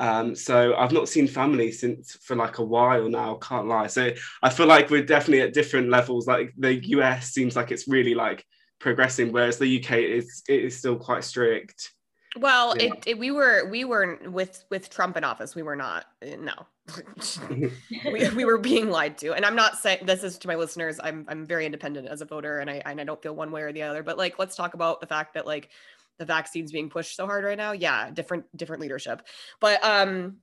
[0.00, 4.10] um, so i've not seen family since for like a while now can't lie so
[4.42, 8.14] i feel like we're definitely at different levels like the us seems like it's really
[8.14, 8.44] like
[8.78, 11.92] progressing whereas the uk is it is still quite strict
[12.36, 12.92] well, yeah.
[12.92, 15.54] it, it, we were we were with with Trump in office.
[15.54, 16.04] We were not.
[16.20, 16.52] Eh, no,
[17.50, 19.32] we, we were being lied to.
[19.34, 20.98] And I'm not saying this is to my listeners.
[21.02, 23.62] I'm I'm very independent as a voter, and I and I don't feel one way
[23.62, 24.02] or the other.
[24.02, 25.70] But like, let's talk about the fact that like
[26.18, 27.72] the vaccine's being pushed so hard right now.
[27.72, 29.22] Yeah, different different leadership.
[29.60, 30.36] But um,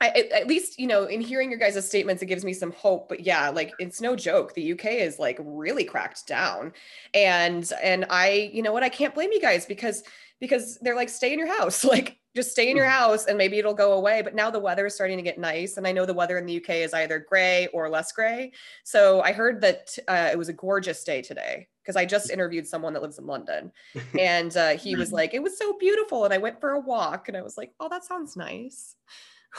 [0.00, 3.10] I, at least you know in hearing your guys' statements it gives me some hope
[3.10, 6.72] but yeah like it's no joke the uk is like really cracked down
[7.12, 10.02] and and i you know what i can't blame you guys because
[10.40, 12.90] because they're like, stay in your house, like just stay in your mm.
[12.90, 14.22] house and maybe it'll go away.
[14.22, 15.76] But now the weather is starting to get nice.
[15.76, 18.52] And I know the weather in the UK is either gray or less gray.
[18.84, 22.66] So I heard that uh, it was a gorgeous day today because I just interviewed
[22.66, 23.72] someone that lives in London
[24.18, 26.24] and uh, he was like, it was so beautiful.
[26.24, 28.96] And I went for a walk and I was like, oh, that sounds nice.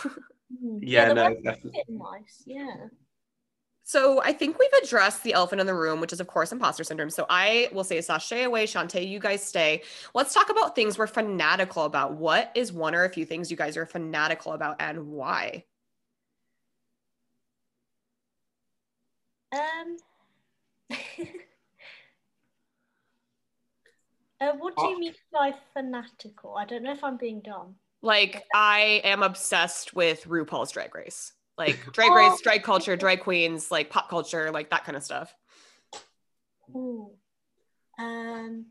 [0.52, 0.80] Mm.
[0.82, 1.82] yeah, yeah no, definitely.
[1.88, 2.44] Nice.
[2.46, 2.76] Yeah.
[3.92, 6.86] So I think we've addressed the elephant in the room, which is of course imposter
[6.86, 7.10] syndrome.
[7.10, 9.82] So I will say sashay away, Shantay, you guys stay.
[10.14, 12.14] Let's talk about things we're fanatical about.
[12.14, 15.66] What is one or a few things you guys are fanatical about and why?
[19.52, 19.98] Um
[24.40, 26.56] uh, what do you mean by fanatical?
[26.56, 27.76] I don't know if I'm being dumb.
[28.02, 32.40] Like I am obsessed with RuPaul's Drag Race like drag race, oh.
[32.44, 35.34] drag culture, drag queens, like pop culture, like that kind of stuff.
[36.76, 37.12] Ooh.
[38.00, 38.66] Um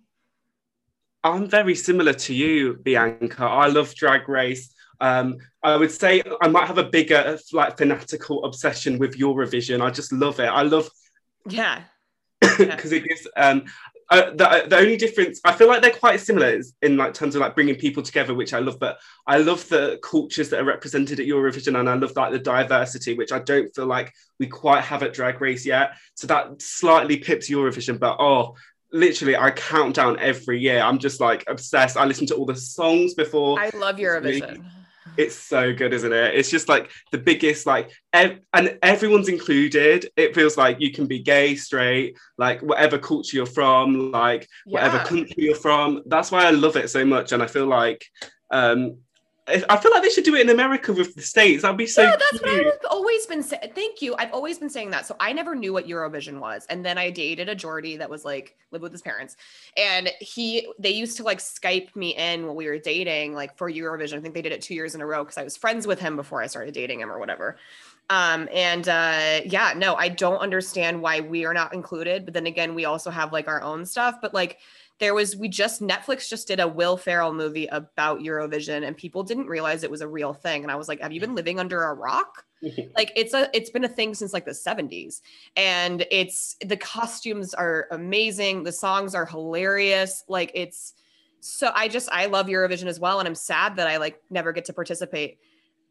[1.23, 3.45] I'm very similar to you, Bianca.
[3.45, 4.75] I love drag race.
[5.01, 9.83] Um, I would say I might have a bigger, like, fanatical obsession with Eurovision.
[9.83, 10.47] I just love it.
[10.47, 10.89] I love,
[11.47, 11.83] yeah,
[12.41, 13.65] because it gives um,
[14.11, 17.41] uh, the, the only difference i feel like they're quite similar in like terms of
[17.41, 21.21] like bringing people together which i love but i love the cultures that are represented
[21.21, 24.83] at eurovision and i love like the diversity which i don't feel like we quite
[24.83, 25.93] have at drag race yet.
[26.15, 28.57] So that slightly pips eurovision but oh
[28.93, 30.81] literally i count down every year.
[30.81, 31.97] I'm just like obsessed.
[31.97, 33.61] I listen to all the songs before.
[33.61, 34.65] I love eurovision
[35.21, 36.35] it's so good, isn't it?
[36.35, 40.09] It's just like the biggest, like, ev- and everyone's included.
[40.17, 44.73] It feels like you can be gay, straight, like whatever culture you're from, like yeah.
[44.73, 46.03] whatever country you're from.
[46.07, 47.33] That's why I love it so much.
[47.33, 48.05] And I feel like
[48.51, 48.99] um,
[49.69, 51.63] I feel like they should do it in America with the states.
[51.63, 52.03] That'd be so.
[52.03, 52.65] Yeah, that's cute.
[52.65, 53.73] what I've always been saying.
[53.75, 54.15] Thank you.
[54.19, 55.07] I've always been saying that.
[55.07, 58.25] So I never knew what Eurovision was, and then I dated a Geordie that was
[58.25, 59.37] like lived with his parents,
[59.77, 63.71] and he they used to like Skype me in when we were dating, like for
[63.71, 64.19] Eurovision.
[64.19, 66.01] I think they did it two years in a row because I was friends with
[66.01, 67.57] him before I started dating him or whatever.
[68.11, 72.25] Um, and uh, yeah, no, I don't understand why we are not included.
[72.25, 74.17] But then again, we also have like our own stuff.
[74.21, 74.59] But like,
[75.01, 79.23] there was we just Netflix just did a Will Ferrell movie about Eurovision, and people
[79.23, 80.63] didn't realize it was a real thing.
[80.63, 82.45] And I was like, have you been living under a rock?
[82.97, 85.23] like it's a it's been a thing since like the 70s
[85.57, 88.65] and it's the costumes are amazing.
[88.65, 90.25] The songs are hilarious.
[90.29, 90.93] Like it's
[91.41, 93.19] so i just i love eurovision as well.
[93.19, 95.39] And i'm sad that i like never get to participate.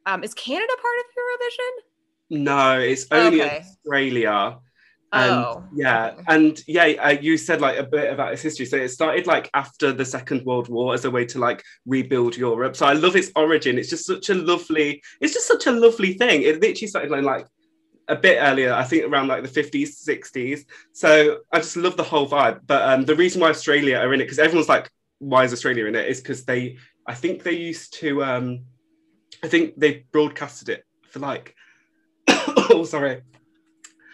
[0.06, 2.44] Um is canada part of eurovision?
[2.46, 3.62] No it's only okay.
[3.62, 4.60] australia
[5.12, 8.66] and oh, yeah, and yeah, uh, you said like a bit about its history.
[8.66, 12.38] So it started like after the Second World War as a way to like rebuild
[12.38, 12.76] Europe.
[12.76, 13.80] So I love its origin.
[13.80, 15.02] It's just such a lovely.
[15.20, 16.44] It's just such a lovely thing.
[16.44, 17.48] It literally started like, like
[18.08, 20.66] a bit earlier, I think around like the 50s, 60s.
[20.94, 22.62] So I just love the whole vibe.
[22.66, 25.86] But um, the reason why Australia are in it, because everyone's like, why is Australia
[25.86, 26.08] in it?
[26.08, 28.66] Is because they, I think they used to, um,
[29.44, 31.56] I think they broadcasted it for like,
[32.28, 33.22] oh, sorry.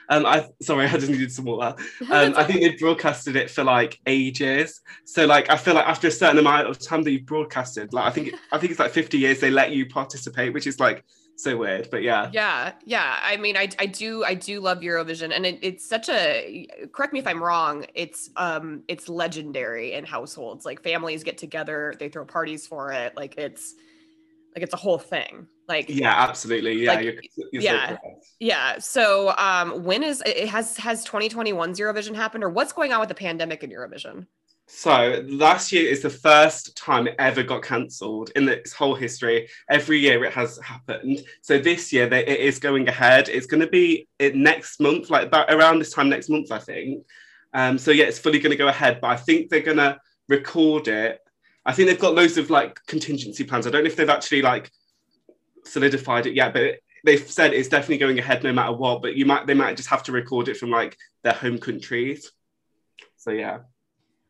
[0.10, 1.76] Um, I sorry, I just needed some water.
[2.12, 4.82] Um, I think they broadcasted it for like ages.
[5.06, 8.06] So like, I feel like after a certain amount of time that you've broadcasted, like
[8.06, 11.04] I think I think it's like 50 years they let you participate, which is like
[11.36, 11.90] so weird.
[11.92, 13.20] But yeah, yeah, yeah.
[13.22, 16.68] I mean, I I do I do love Eurovision, and it, it's such a.
[16.92, 17.86] Correct me if I'm wrong.
[17.94, 20.66] It's um it's legendary in households.
[20.66, 23.16] Like families get together, they throw parties for it.
[23.16, 23.76] Like it's
[24.56, 25.48] like it's a whole thing.
[25.68, 26.84] Like yeah, absolutely.
[26.84, 27.14] Yeah, like, you're,
[27.52, 27.98] you're yeah, so
[28.40, 28.80] yeah.
[28.80, 33.10] So um, when is it has has 2021 Eurovision happened, or what's going on with
[33.10, 34.28] the pandemic in Eurovision?
[34.68, 39.48] So last year is the first time it ever got cancelled in its whole history.
[39.70, 41.22] Every year it has happened.
[41.42, 43.30] So this year they, it is going ahead.
[43.30, 46.58] It's going to be it next month, like about around this time next month, I
[46.58, 47.06] think.
[47.54, 49.02] Um, so yeah, it's fully going to go ahead.
[49.02, 51.20] But I think they're going to record it
[51.66, 53.66] I think they've got loads of like contingency plans.
[53.66, 54.72] I don't know if they've actually like
[55.64, 59.02] solidified it yet, but they've said it's definitely going ahead no matter what.
[59.02, 62.32] But you might they might just have to record it from like their home countries.
[63.18, 63.60] So yeah.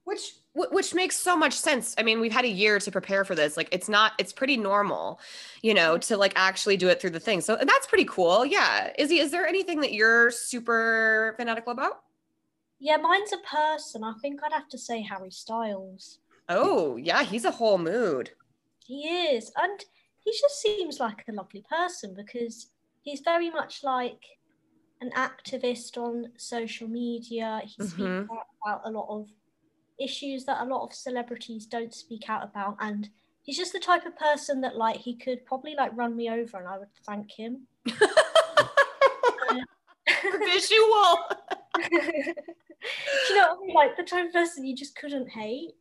[0.05, 1.95] Which which makes so much sense.
[1.97, 3.57] I mean, we've had a year to prepare for this.
[3.57, 5.19] Like it's not it's pretty normal,
[5.61, 7.41] you know, to like actually do it through the thing.
[7.41, 8.45] So that's pretty cool.
[8.45, 8.93] Yeah.
[8.97, 12.01] Izzy, is there anything that you're super fanatical about?
[12.79, 14.03] Yeah, mine's a person.
[14.03, 16.19] I think I'd have to say Harry Styles.
[16.49, 18.31] Oh, yeah, he's a whole mood.
[18.85, 19.51] He is.
[19.57, 19.83] And
[20.19, 22.67] he just seems like a lovely person because
[23.01, 24.23] he's very much like
[25.01, 27.61] an activist on social media.
[27.63, 27.87] He mm-hmm.
[27.87, 29.27] speaks out about a lot of
[29.99, 32.77] issues that a lot of celebrities don't speak out about.
[32.79, 33.09] And
[33.43, 36.57] he's just the type of person that like he could probably like run me over
[36.57, 37.67] and I would thank him.
[40.45, 41.17] Visual.
[43.29, 45.73] you know, like the type of person you just couldn't hate.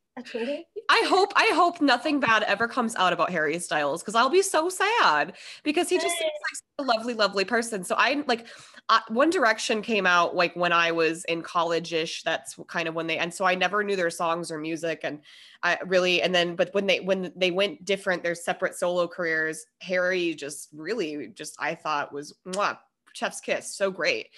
[0.88, 4.42] I hope I hope nothing bad ever comes out about Harry Styles because I'll be
[4.42, 6.31] so sad because he just seems
[6.79, 7.83] like a lovely, lovely person.
[7.83, 8.46] So I like
[8.88, 12.22] uh, One Direction came out like when I was in college-ish.
[12.22, 15.20] That's kind of when they and so I never knew their songs or music and
[15.64, 19.66] I really and then but when they when they went different, their separate solo careers,
[19.81, 22.79] Harry just really just I thought was mwah,
[23.14, 24.29] chef's kiss, so great.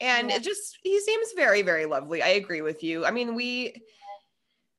[0.00, 0.36] And yeah.
[0.36, 2.22] it just he seems very very lovely.
[2.22, 3.04] I agree with you.
[3.04, 3.82] I mean we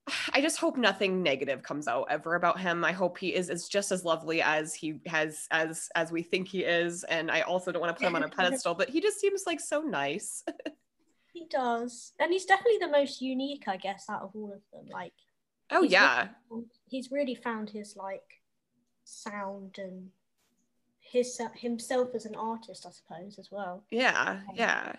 [0.33, 2.83] I just hope nothing negative comes out ever about him.
[2.83, 6.47] I hope he is, is just as lovely as he has as as we think
[6.47, 7.03] he is.
[7.05, 9.43] And I also don't want to put him on a pedestal, but he just seems
[9.45, 10.43] like so nice.
[11.33, 12.13] he does.
[12.19, 14.89] And he's definitely the most unique, I guess, out of all of them.
[14.91, 15.13] Like
[15.71, 16.29] Oh yeah.
[16.49, 18.41] Really, he's really found his like
[19.03, 20.09] sound and
[21.11, 23.83] his himself as an artist, I suppose, as well.
[23.91, 24.93] Yeah, yeah.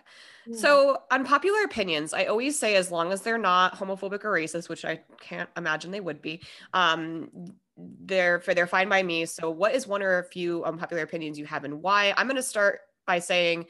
[0.46, 0.56] yeah.
[0.56, 4.84] So, unpopular opinions, I always say, as long as they're not homophobic or racist, which
[4.84, 6.42] I can't imagine they would be,
[6.74, 7.28] um,
[7.76, 9.26] they're they're fine by me.
[9.26, 12.14] So, what is one or a few unpopular opinions you have, and why?
[12.16, 13.66] I'm going to start by saying.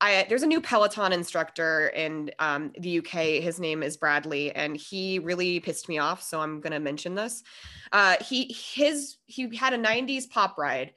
[0.00, 3.42] I, there's a new Peloton instructor in um, the UK.
[3.42, 6.22] His name is Bradley, and he really pissed me off.
[6.22, 7.42] So I'm going to mention this.
[7.90, 10.92] Uh, he his he had a '90s pop ride,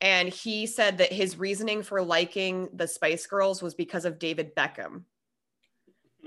[0.00, 4.54] and he said that his reasoning for liking the Spice Girls was because of David
[4.54, 5.02] Beckham.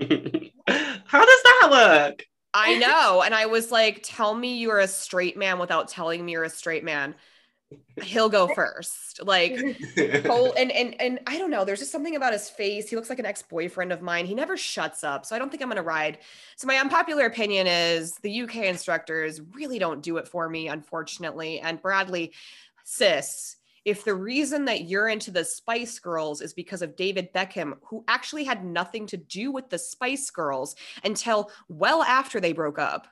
[0.00, 2.26] How does that look?
[2.52, 3.22] I know.
[3.22, 6.50] And I was like, tell me you're a straight man without telling me you're a
[6.50, 7.14] straight man.
[8.02, 9.24] He'll go first.
[9.24, 9.52] Like
[9.96, 11.64] and and and I don't know.
[11.64, 12.90] There's just something about his face.
[12.90, 14.26] He looks like an ex-boyfriend of mine.
[14.26, 15.24] He never shuts up.
[15.24, 16.18] So I don't think I'm gonna ride.
[16.56, 21.60] So my unpopular opinion is the UK instructors really don't do it for me, unfortunately.
[21.60, 22.32] And Bradley,
[22.82, 27.74] sis, if the reason that you're into the Spice Girls is because of David Beckham,
[27.82, 32.78] who actually had nothing to do with the Spice Girls until well after they broke
[32.78, 33.06] up,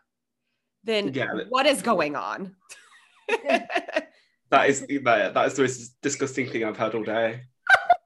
[0.84, 1.14] then
[1.48, 2.54] what is going on?
[3.28, 7.42] that is that, that is the most disgusting thing I've heard all day.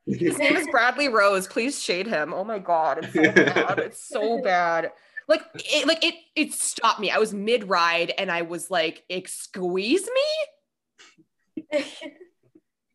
[0.07, 1.47] His name is Bradley Rose.
[1.47, 2.35] Please shade him.
[2.35, 3.79] Oh my god, it's so bad.
[3.79, 4.93] It's so bad.
[5.29, 7.11] Like it, like it, it stopped me.
[7.11, 10.09] I was mid ride and I was like, "Excuse
[11.63, 11.69] me."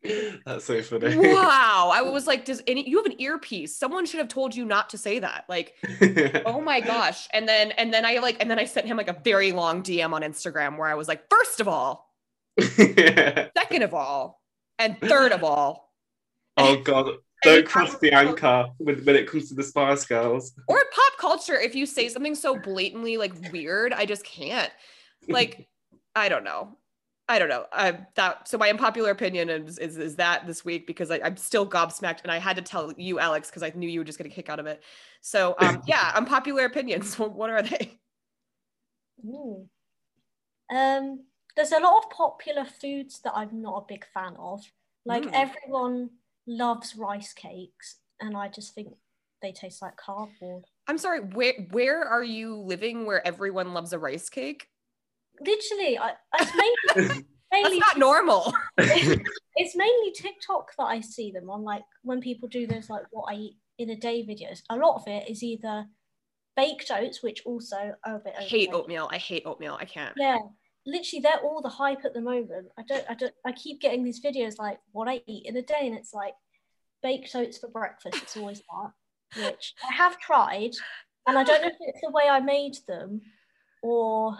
[0.46, 1.16] That's so funny.
[1.16, 1.90] Wow.
[1.92, 3.76] I was like, does any you have an earpiece?
[3.76, 5.44] Someone should have told you not to say that.
[5.48, 5.74] Like,
[6.46, 7.28] oh my gosh.
[7.32, 9.82] And then and then I like and then I sent him like a very long
[9.82, 12.12] DM on Instagram where I was like, first of all,
[12.60, 14.40] second of all,
[14.78, 15.92] and third of all.
[16.56, 17.10] Oh god.
[17.44, 20.54] Don't cross the anchor when, when it comes to the Spice Girls.
[20.66, 24.72] Or pop culture, if you say something so blatantly like weird, I just can't.
[25.28, 25.68] Like,
[26.16, 26.76] I don't know.
[27.28, 27.66] I don't know.
[27.72, 31.36] I that so my unpopular opinion is is, is that this week because I, am
[31.36, 34.18] still gobsmacked and I had to tell you, Alex, because I knew you were just
[34.18, 34.82] gonna kick out of it.
[35.20, 37.14] So um yeah, unpopular opinions.
[37.18, 37.98] What are they?
[39.24, 39.68] Ooh.
[40.70, 41.24] Um,
[41.56, 44.62] there's a lot of popular foods that I'm not a big fan of.
[45.04, 45.30] Like mm.
[45.32, 46.10] everyone
[46.46, 48.88] loves rice cakes, and I just think
[49.42, 50.64] they taste like cardboard.
[50.86, 54.68] I'm sorry, where where are you living where everyone loves a rice cake?
[55.40, 56.52] Literally, I, it's
[56.96, 58.52] mainly, mainly That's not normal.
[58.78, 63.32] it's mainly TikTok that I see them on, like when people do those like what
[63.32, 64.62] I eat in a day videos.
[64.70, 65.86] A lot of it is either
[66.56, 68.34] baked oats, which also are a bit.
[68.38, 69.08] I hate oatmeal.
[69.12, 69.78] I hate oatmeal.
[69.80, 70.14] I can't.
[70.16, 70.38] Yeah,
[70.86, 72.68] literally, they're all the hype at the moment.
[72.78, 73.04] I don't.
[73.08, 73.34] I don't.
[73.46, 76.34] I keep getting these videos like what I eat in a day, and it's like
[77.02, 78.16] baked oats for breakfast.
[78.22, 80.72] It's always that, which I have tried,
[81.26, 83.20] and I don't know if it's the way I made them
[83.82, 84.36] or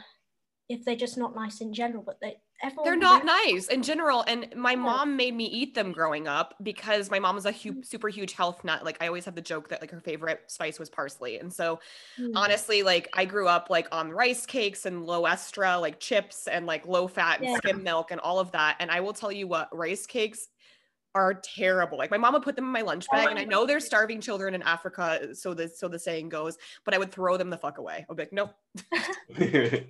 [0.68, 2.36] if they're just not nice in general, but they
[2.84, 4.24] they're not nice in general.
[4.26, 7.74] And my mom made me eat them growing up because my mom was a hu-
[7.74, 7.86] mm.
[7.86, 8.84] super huge health nut.
[8.84, 11.38] Like I always have the joke that like her favorite spice was parsley.
[11.38, 11.78] And so
[12.18, 12.32] mm.
[12.34, 16.66] honestly, like I grew up like on rice cakes and low estra, like chips and
[16.66, 17.56] like low fat yeah.
[17.58, 18.76] skim milk and all of that.
[18.80, 20.48] And I will tell you what, rice cakes
[21.18, 21.98] are terrible.
[21.98, 24.20] Like my mom would put them in my lunch bag, and I know there's starving
[24.20, 26.56] children in Africa, so the so the saying goes.
[26.84, 28.06] But I would throw them the fuck away.
[28.08, 28.54] I'd be like, nope.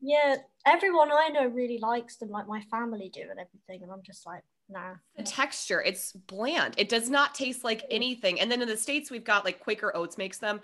[0.00, 0.36] yeah,
[0.66, 3.84] everyone I know really likes them, like my family do, and everything.
[3.84, 4.94] And I'm just like, nah.
[5.16, 6.74] The texture, it's bland.
[6.76, 8.40] It does not taste like anything.
[8.40, 10.60] And then in the states, we've got like Quaker Oats makes them.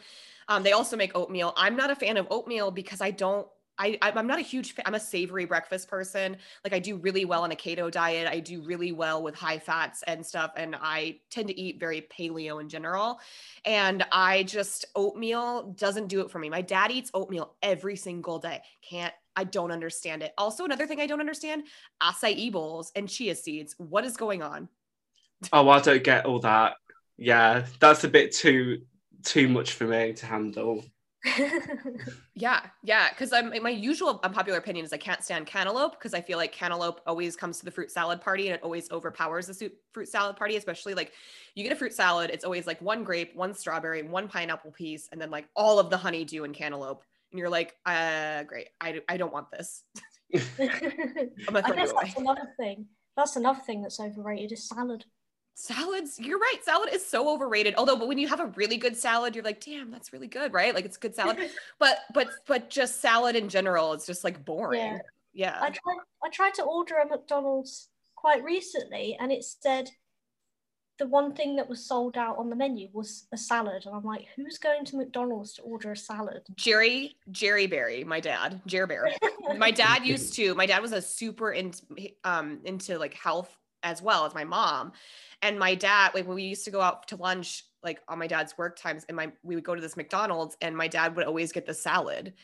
[0.48, 1.52] Um, they also make oatmeal.
[1.56, 3.46] I'm not a fan of oatmeal because I don't
[3.78, 4.74] I, I'm not a huge.
[4.86, 6.36] I'm a savory breakfast person.
[6.64, 8.26] Like I do really well on a keto diet.
[8.26, 10.52] I do really well with high fats and stuff.
[10.56, 13.20] And I tend to eat very paleo in general.
[13.64, 16.48] And I just, oatmeal doesn't do it for me.
[16.48, 18.62] My dad eats oatmeal every single day.
[18.88, 20.32] Can't, I don't understand it.
[20.38, 21.64] Also, another thing I don't understand
[22.02, 23.74] acai bowls and chia seeds.
[23.78, 24.68] What is going on?
[25.52, 26.76] Oh, I don't get all that.
[27.18, 28.80] Yeah, that's a bit too
[29.22, 30.82] too much for me to handle.
[32.34, 33.08] yeah, yeah.
[33.10, 36.52] Because I'm my usual unpopular opinion is I can't stand cantaloupe because I feel like
[36.52, 40.36] cantaloupe always comes to the fruit salad party and it always overpowers the fruit salad
[40.36, 40.56] party.
[40.56, 41.12] Especially like
[41.54, 45.08] you get a fruit salad, it's always like one grape, one strawberry, one pineapple piece,
[45.12, 47.02] and then like all of the honeydew and cantaloupe.
[47.32, 48.68] And you're like, uh, great.
[48.80, 49.82] I, I don't want this.
[50.34, 52.86] i guess that's another thing.
[53.16, 55.04] That's another thing that's overrated is salad
[55.56, 56.20] salads?
[56.20, 57.74] You're right salad is so overrated.
[57.76, 60.52] Although but when you have a really good salad you're like damn that's really good
[60.52, 60.74] right?
[60.74, 61.38] Like it's good salad.
[61.78, 64.80] But but but just salad in general it's just like boring.
[64.80, 64.98] Yeah,
[65.32, 65.58] yeah.
[65.60, 69.88] I, tried, I tried to order a mcdonald's quite recently and it said
[70.98, 74.02] the one thing that was sold out on the menu was a salad and i'm
[74.02, 76.42] like who's going to mcdonald's to order a salad?
[76.54, 79.14] Jerry jerry berry my dad jerry berry
[79.58, 81.72] my dad used to my dad was a super in,
[82.24, 84.92] um into like health as well as my mom
[85.42, 88.26] and my dad, like when we used to go out to lunch, like on my
[88.26, 91.26] dad's work times, and my we would go to this McDonald's, and my dad would
[91.26, 92.34] always get the salad.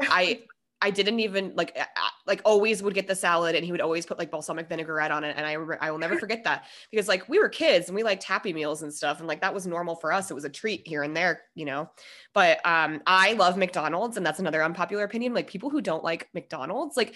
[0.00, 0.42] I
[0.80, 1.78] I didn't even like
[2.26, 5.24] like always would get the salad, and he would always put like balsamic vinaigrette on
[5.24, 5.34] it.
[5.36, 8.22] And I I will never forget that because like we were kids and we liked
[8.22, 10.30] Happy Meals and stuff, and like that was normal for us.
[10.30, 11.90] It was a treat here and there, you know.
[12.34, 15.32] But um, I love McDonald's, and that's another unpopular opinion.
[15.32, 17.14] Like people who don't like McDonald's, like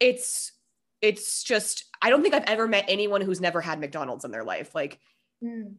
[0.00, 0.52] it's
[1.00, 4.44] it's just I don't think I've ever met anyone who's never had McDonald's in their
[4.44, 4.74] life.
[4.74, 4.98] Like
[5.42, 5.74] mm.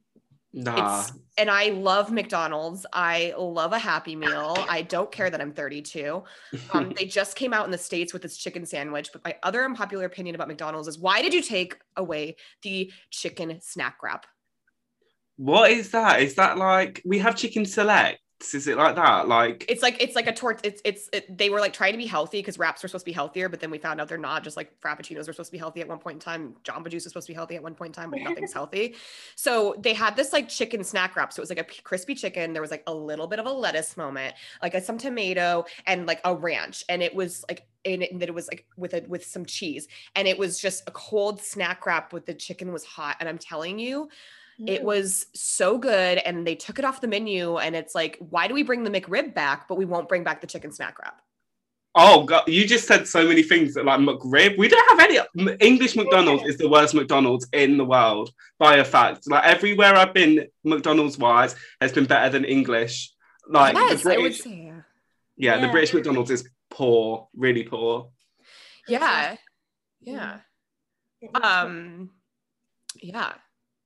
[0.52, 1.06] Nah.
[1.38, 2.86] and I love McDonald's.
[2.92, 4.58] I love a Happy Meal.
[4.68, 6.24] I don't care that I'm 32.
[6.74, 9.12] Um, they just came out in the States with this chicken sandwich.
[9.14, 13.60] But my other unpopular opinion about McDonald's is why did you take away the chicken
[13.62, 14.26] snack wrap?
[15.38, 16.22] What is that?
[16.22, 18.20] Is that like we have chicken select?
[18.42, 19.28] Is it like that?
[19.28, 21.98] Like it's like it's like a tort it's it's it, they were like trying to
[21.98, 24.18] be healthy because wraps were supposed to be healthier but then we found out they're
[24.18, 26.90] not just like frappuccinos were supposed to be healthy at one point in time jamba
[26.90, 28.30] juice was supposed to be healthy at one point in time but mm-hmm.
[28.30, 28.96] nothing's healthy.
[29.36, 32.54] So they had this like chicken snack wrap so it was like a crispy chicken
[32.54, 36.06] there was like a little bit of a lettuce moment like a, some tomato and
[36.06, 39.04] like a ranch and it was like and it, that it was like with a
[39.08, 42.84] with some cheese and it was just a cold snack wrap with the chicken was
[42.84, 44.10] hot and i'm telling you
[44.68, 47.58] It was so good, and they took it off the menu.
[47.58, 50.42] And it's like, why do we bring the McRib back, but we won't bring back
[50.42, 51.22] the chicken snack wrap?
[51.96, 54.58] Oh god, you just said so many things that like McRib.
[54.58, 58.86] We don't have any English McDonald's is the worst McDonald's in the world by a
[58.86, 59.28] fact.
[59.28, 63.12] Like everywhere I've been, McDonald's wise, has been better than English.
[63.48, 64.66] Like yes, the British, I would say.
[64.66, 64.82] Yeah.
[65.36, 68.10] Yeah, the British McDonald's is poor, really poor.
[68.88, 69.36] Yeah.
[70.02, 70.40] Yeah.
[71.42, 72.12] Um
[73.02, 73.34] yeah.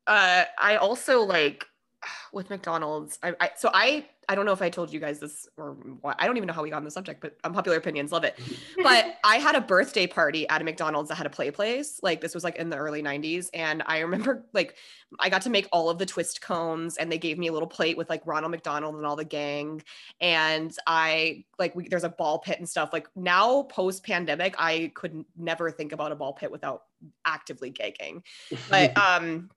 [0.08, 1.68] Uh I also like
[2.34, 3.20] with McDonald's.
[3.24, 6.16] I, I so I I don't know if I told you guys this or what.
[6.20, 8.40] I don't even know how we got on the subject, but unpopular opinions, love it.
[8.82, 12.00] But I had a birthday party at a McDonald's that had a play place.
[12.04, 13.50] Like this was like in the early 90s.
[13.54, 14.76] And I remember like
[15.20, 17.68] I got to make all of the twist cones and they gave me a little
[17.68, 19.84] plate with like Ronald McDonald and all the gang.
[20.20, 22.92] And I like we, there's a ball pit and stuff.
[22.92, 26.84] Like now post pandemic, I could never think about a ball pit without
[27.26, 28.24] actively gagging.
[28.70, 29.50] But um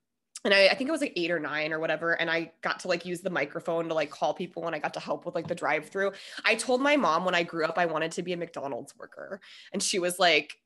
[0.47, 2.13] and I, I think it was like eight or nine or whatever.
[2.13, 4.95] And I got to like use the microphone to like call people and I got
[4.95, 6.13] to help with like the drive through.
[6.45, 9.41] I told my mom when I grew up I wanted to be a McDonald's worker.
[9.73, 10.57] And she was like,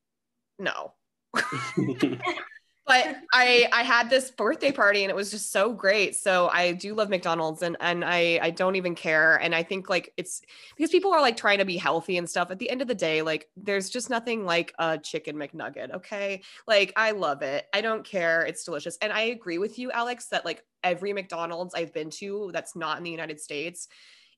[0.58, 0.92] no.
[2.86, 6.16] But I I had this birthday party and it was just so great.
[6.16, 9.36] So I do love McDonald's and and I I don't even care.
[9.36, 10.42] And I think like it's
[10.76, 12.50] because people are like trying to be healthy and stuff.
[12.50, 15.94] At the end of the day, like there's just nothing like a chicken McNugget.
[15.94, 16.42] Okay.
[16.66, 17.66] Like I love it.
[17.72, 18.42] I don't care.
[18.42, 18.98] It's delicious.
[19.00, 22.98] And I agree with you, Alex, that like every McDonald's I've been to that's not
[22.98, 23.88] in the United States,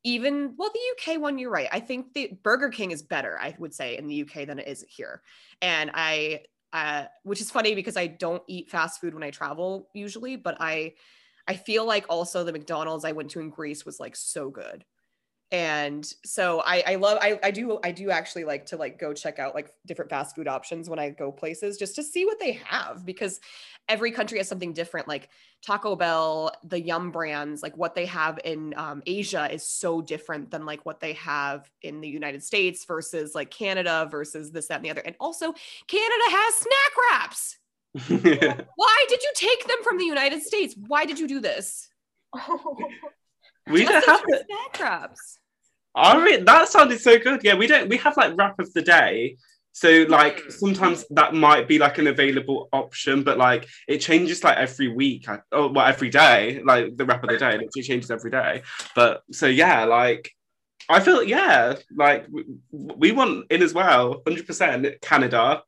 [0.04, 1.68] even well, the UK one, you're right.
[1.70, 4.66] I think the Burger King is better, I would say, in the UK than it
[4.66, 5.22] is here.
[5.60, 6.40] And I
[6.72, 10.56] uh, which is funny because I don't eat fast food when I travel usually, but
[10.60, 10.94] I
[11.48, 14.84] I feel like also the McDonald's I went to in Greece was like so good.
[15.52, 19.12] And so I I love I I do I do actually like to like go
[19.12, 22.40] check out like different fast food options when I go places just to see what
[22.40, 23.38] they have because
[23.86, 25.28] every country has something different like
[25.64, 30.50] Taco Bell, the Yum brands, like what they have in um, Asia is so different
[30.50, 34.76] than like what they have in the United States versus like Canada versus this, that,
[34.76, 35.02] and the other.
[35.02, 35.54] And also,
[35.86, 37.58] Canada has snack wraps.
[38.74, 40.74] Why did you take them from the United States?
[40.88, 41.88] Why did you do this?
[43.68, 45.38] we Just have snack wraps.
[45.94, 47.40] I mean, that sounded so good.
[47.44, 47.88] Yeah, we don't.
[47.88, 49.36] We have like wrap of the day.
[49.74, 50.52] So like Mm.
[50.52, 55.28] sometimes that might be like an available option, but like it changes like every week.
[55.28, 56.62] I- Oh, well, every day.
[56.64, 58.62] Like the wrap of the day, it changes every day.
[58.94, 60.30] But so yeah, like
[60.88, 64.86] I feel yeah, like we, we want in as well, hundred percent.
[65.00, 65.62] Canada.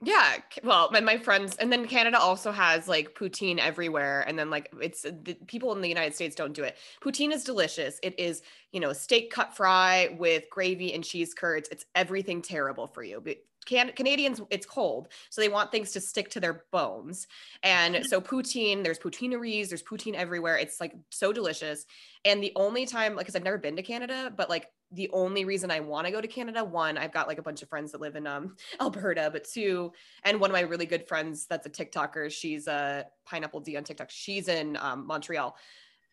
[0.00, 4.48] Yeah, well, and my friends, and then Canada also has like poutine everywhere, and then
[4.48, 6.76] like it's uh, the people in the United States don't do it.
[7.02, 7.98] Poutine is delicious.
[8.04, 11.68] It is, you know, steak cut fry with gravy and cheese curds.
[11.72, 13.20] It's everything terrible for you.
[13.20, 17.26] But can Canadians, it's cold, so they want things to stick to their bones.
[17.64, 20.56] And so poutine, there's poutineries, there's poutine everywhere.
[20.58, 21.86] It's like so delicious.
[22.24, 25.44] And the only time, like, because I've never been to Canada, but like the only
[25.44, 27.92] reason I want to go to Canada, one, I've got like a bunch of friends
[27.92, 29.92] that live in um Alberta, but two,
[30.24, 33.84] and one of my really good friends that's a TikToker, she's a pineapple D on
[33.84, 34.10] TikTok.
[34.10, 35.56] She's in um, Montreal.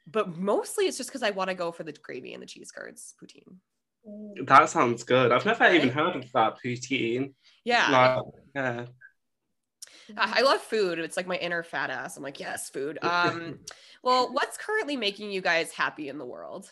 [0.08, 2.72] But mostly it's just because I want to go for the gravy and the cheese
[2.72, 3.56] curds, poutine.
[4.46, 5.32] That sounds good.
[5.32, 7.34] I've never even heard of that poutine.
[7.64, 7.90] Yeah.
[7.90, 8.24] Like,
[8.54, 8.86] yeah.
[10.16, 11.00] I love food.
[11.00, 12.16] It's like my inner fat ass.
[12.18, 13.00] I'm like, yes, food.
[13.06, 13.60] Um,
[14.04, 16.70] well, what's currently making you guys happy in the world?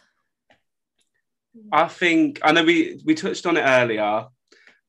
[1.71, 4.25] I think I know we we touched on it earlier,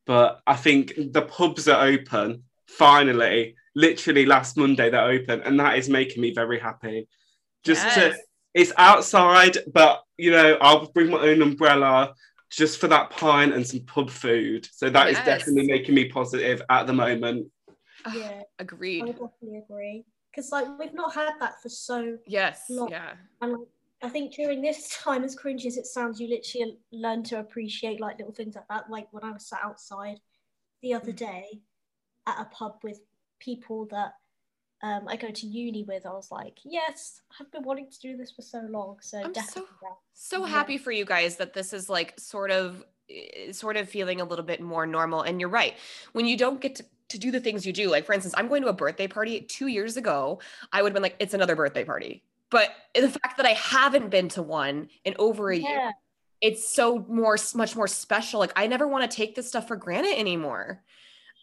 [0.06, 3.56] but I think the pubs are open finally.
[3.74, 7.08] Literally last Monday they're open, and that is making me very happy.
[7.64, 8.14] Just to
[8.54, 12.14] it's outside, but you know I'll bring my own umbrella
[12.50, 14.68] just for that pint and some pub food.
[14.72, 15.26] So that is Yes.
[15.26, 17.50] definitely making me positive at the moment.
[18.04, 19.02] Ugh, Yeah, I Agreed.
[19.02, 20.04] would definitely agree.
[20.30, 22.64] Because like we've not had that for so Yes.
[22.70, 22.90] Lot.
[22.90, 23.14] Yeah.
[23.40, 23.68] and like
[24.04, 28.00] I think during this time, as cringy as it sounds, you literally learn to appreciate
[28.00, 28.90] like little things like that.
[28.90, 30.20] Like when I was sat outside
[30.82, 31.60] the other day
[32.26, 33.00] at a pub with
[33.40, 34.12] people that
[34.82, 38.16] um, I go to uni with, I was like, yes, I've been wanting to do
[38.18, 38.98] this for so long.
[39.00, 39.70] So I'm definitely.
[40.12, 40.52] So Yeah.
[40.52, 44.24] happy for you guys that this is like sort of eh, sort of feeling a
[44.24, 45.22] little bit more normal.
[45.22, 45.74] And you're right.
[46.12, 48.48] When you don't get to, to do the things you do, like for instance, I'm
[48.48, 50.40] going to a birthday party two years ago,
[50.72, 52.22] I would have been like, it's another birthday party.
[52.54, 55.90] But the fact that I haven't been to one in over a year,
[56.40, 58.38] it's so more much more special.
[58.38, 60.84] Like I never want to take this stuff for granted anymore.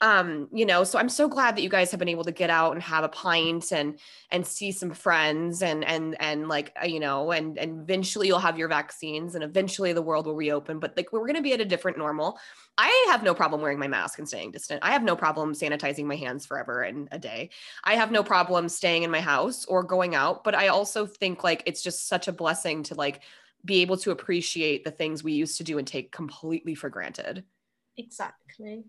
[0.01, 2.49] Um, you know, so I'm so glad that you guys have been able to get
[2.49, 3.99] out and have a pint and
[4.31, 8.39] and see some friends and and and like uh, you know, and and eventually you'll
[8.39, 10.79] have your vaccines and eventually the world will reopen.
[10.79, 12.39] But like we're gonna be at a different normal.
[12.79, 14.79] I have no problem wearing my mask and staying distant.
[14.83, 17.51] I have no problem sanitizing my hands forever and a day.
[17.83, 20.43] I have no problem staying in my house or going out.
[20.43, 23.21] But I also think like it's just such a blessing to like
[23.63, 27.43] be able to appreciate the things we used to do and take completely for granted.
[27.97, 28.85] Exactly.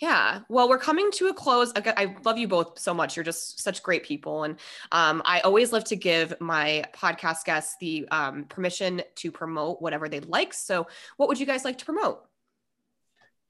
[0.00, 0.40] Yeah.
[0.48, 1.72] Well, we're coming to a close.
[1.76, 3.16] I love you both so much.
[3.16, 4.42] You're just such great people.
[4.42, 4.58] And
[4.90, 10.08] um, I always love to give my podcast guests the um, permission to promote whatever
[10.08, 10.52] they'd like.
[10.52, 12.24] So, what would you guys like to promote?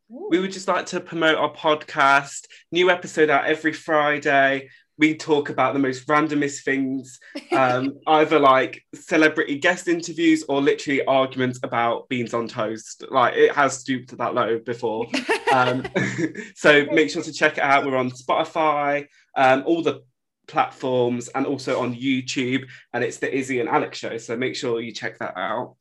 [0.09, 2.47] We would just like to promote our podcast.
[2.71, 7.19] New episode out every Friday we talk about the most randomest things,
[7.53, 13.05] um, either like celebrity guest interviews or literally arguments about beans on toast.
[13.11, 15.07] Like it has stooped to that low before.
[15.53, 15.85] Um,
[16.55, 17.85] so make sure to check it out.
[17.85, 20.03] We're on Spotify, um, all the
[20.47, 22.65] platforms, and also on YouTube.
[22.93, 24.17] And it's the Izzy and Alex show.
[24.19, 25.77] So make sure you check that out.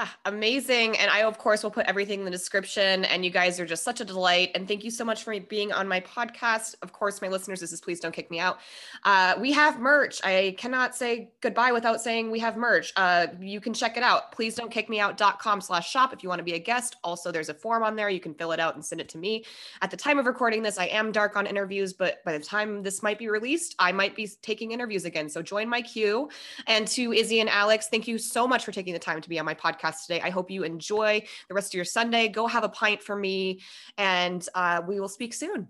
[0.00, 0.96] Ah, amazing.
[0.96, 3.04] And I, of course, will put everything in the description.
[3.06, 4.52] And you guys are just such a delight.
[4.54, 6.76] And thank you so much for being on my podcast.
[6.82, 8.60] Of course, my listeners, this is Please Don't Kick Me Out.
[9.02, 10.20] Uh, we have merch.
[10.22, 12.92] I cannot say goodbye without saying we have merch.
[12.94, 14.30] Uh, you can check it out.
[14.30, 16.94] Please don't kick me out.com slash shop if you want to be a guest.
[17.02, 18.08] Also, there's a form on there.
[18.08, 19.44] You can fill it out and send it to me.
[19.82, 22.84] At the time of recording this, I am dark on interviews, but by the time
[22.84, 25.28] this might be released, I might be taking interviews again.
[25.28, 26.28] So join my queue.
[26.68, 29.40] And to Izzy and Alex, thank you so much for taking the time to be
[29.40, 30.20] on my podcast podcast today.
[30.20, 32.28] I hope you enjoy the rest of your Sunday.
[32.28, 33.60] Go have a pint for me,
[33.96, 35.68] and uh, we will speak soon.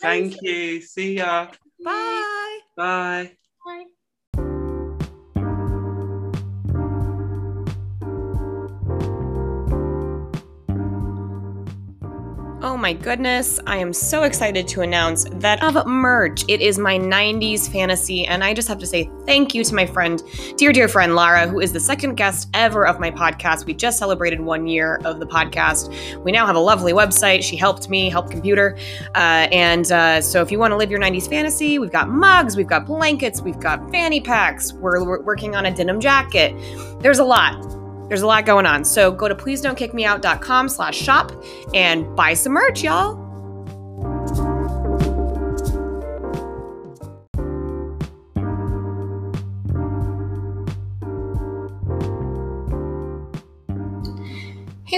[0.00, 0.80] Thank you.
[0.80, 1.48] See ya.
[1.82, 2.22] Bye.
[2.76, 3.36] Bye.
[3.64, 3.84] Bye.
[12.84, 16.44] My goodness, I am so excited to announce that of merch.
[16.48, 19.86] It is my 90s fantasy, and I just have to say thank you to my
[19.86, 20.22] friend,
[20.58, 23.64] dear, dear friend Lara, who is the second guest ever of my podcast.
[23.64, 26.22] We just celebrated one year of the podcast.
[26.22, 27.42] We now have a lovely website.
[27.42, 28.76] She helped me, help computer.
[29.14, 32.54] Uh, and uh, so if you want to live your 90s fantasy, we've got mugs,
[32.54, 36.54] we've got blankets, we've got fanny packs, we're, we're working on a denim jacket.
[37.00, 37.83] There's a lot.
[38.08, 38.84] There's a lot going on.
[38.84, 41.32] So go to please don't kick me out.com slash shop
[41.72, 43.23] and buy some merch, y'all.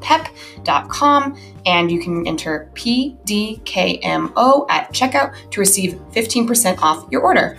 [0.00, 7.58] pep.com and you can enter PDKMO at checkout to receive 15% off your order.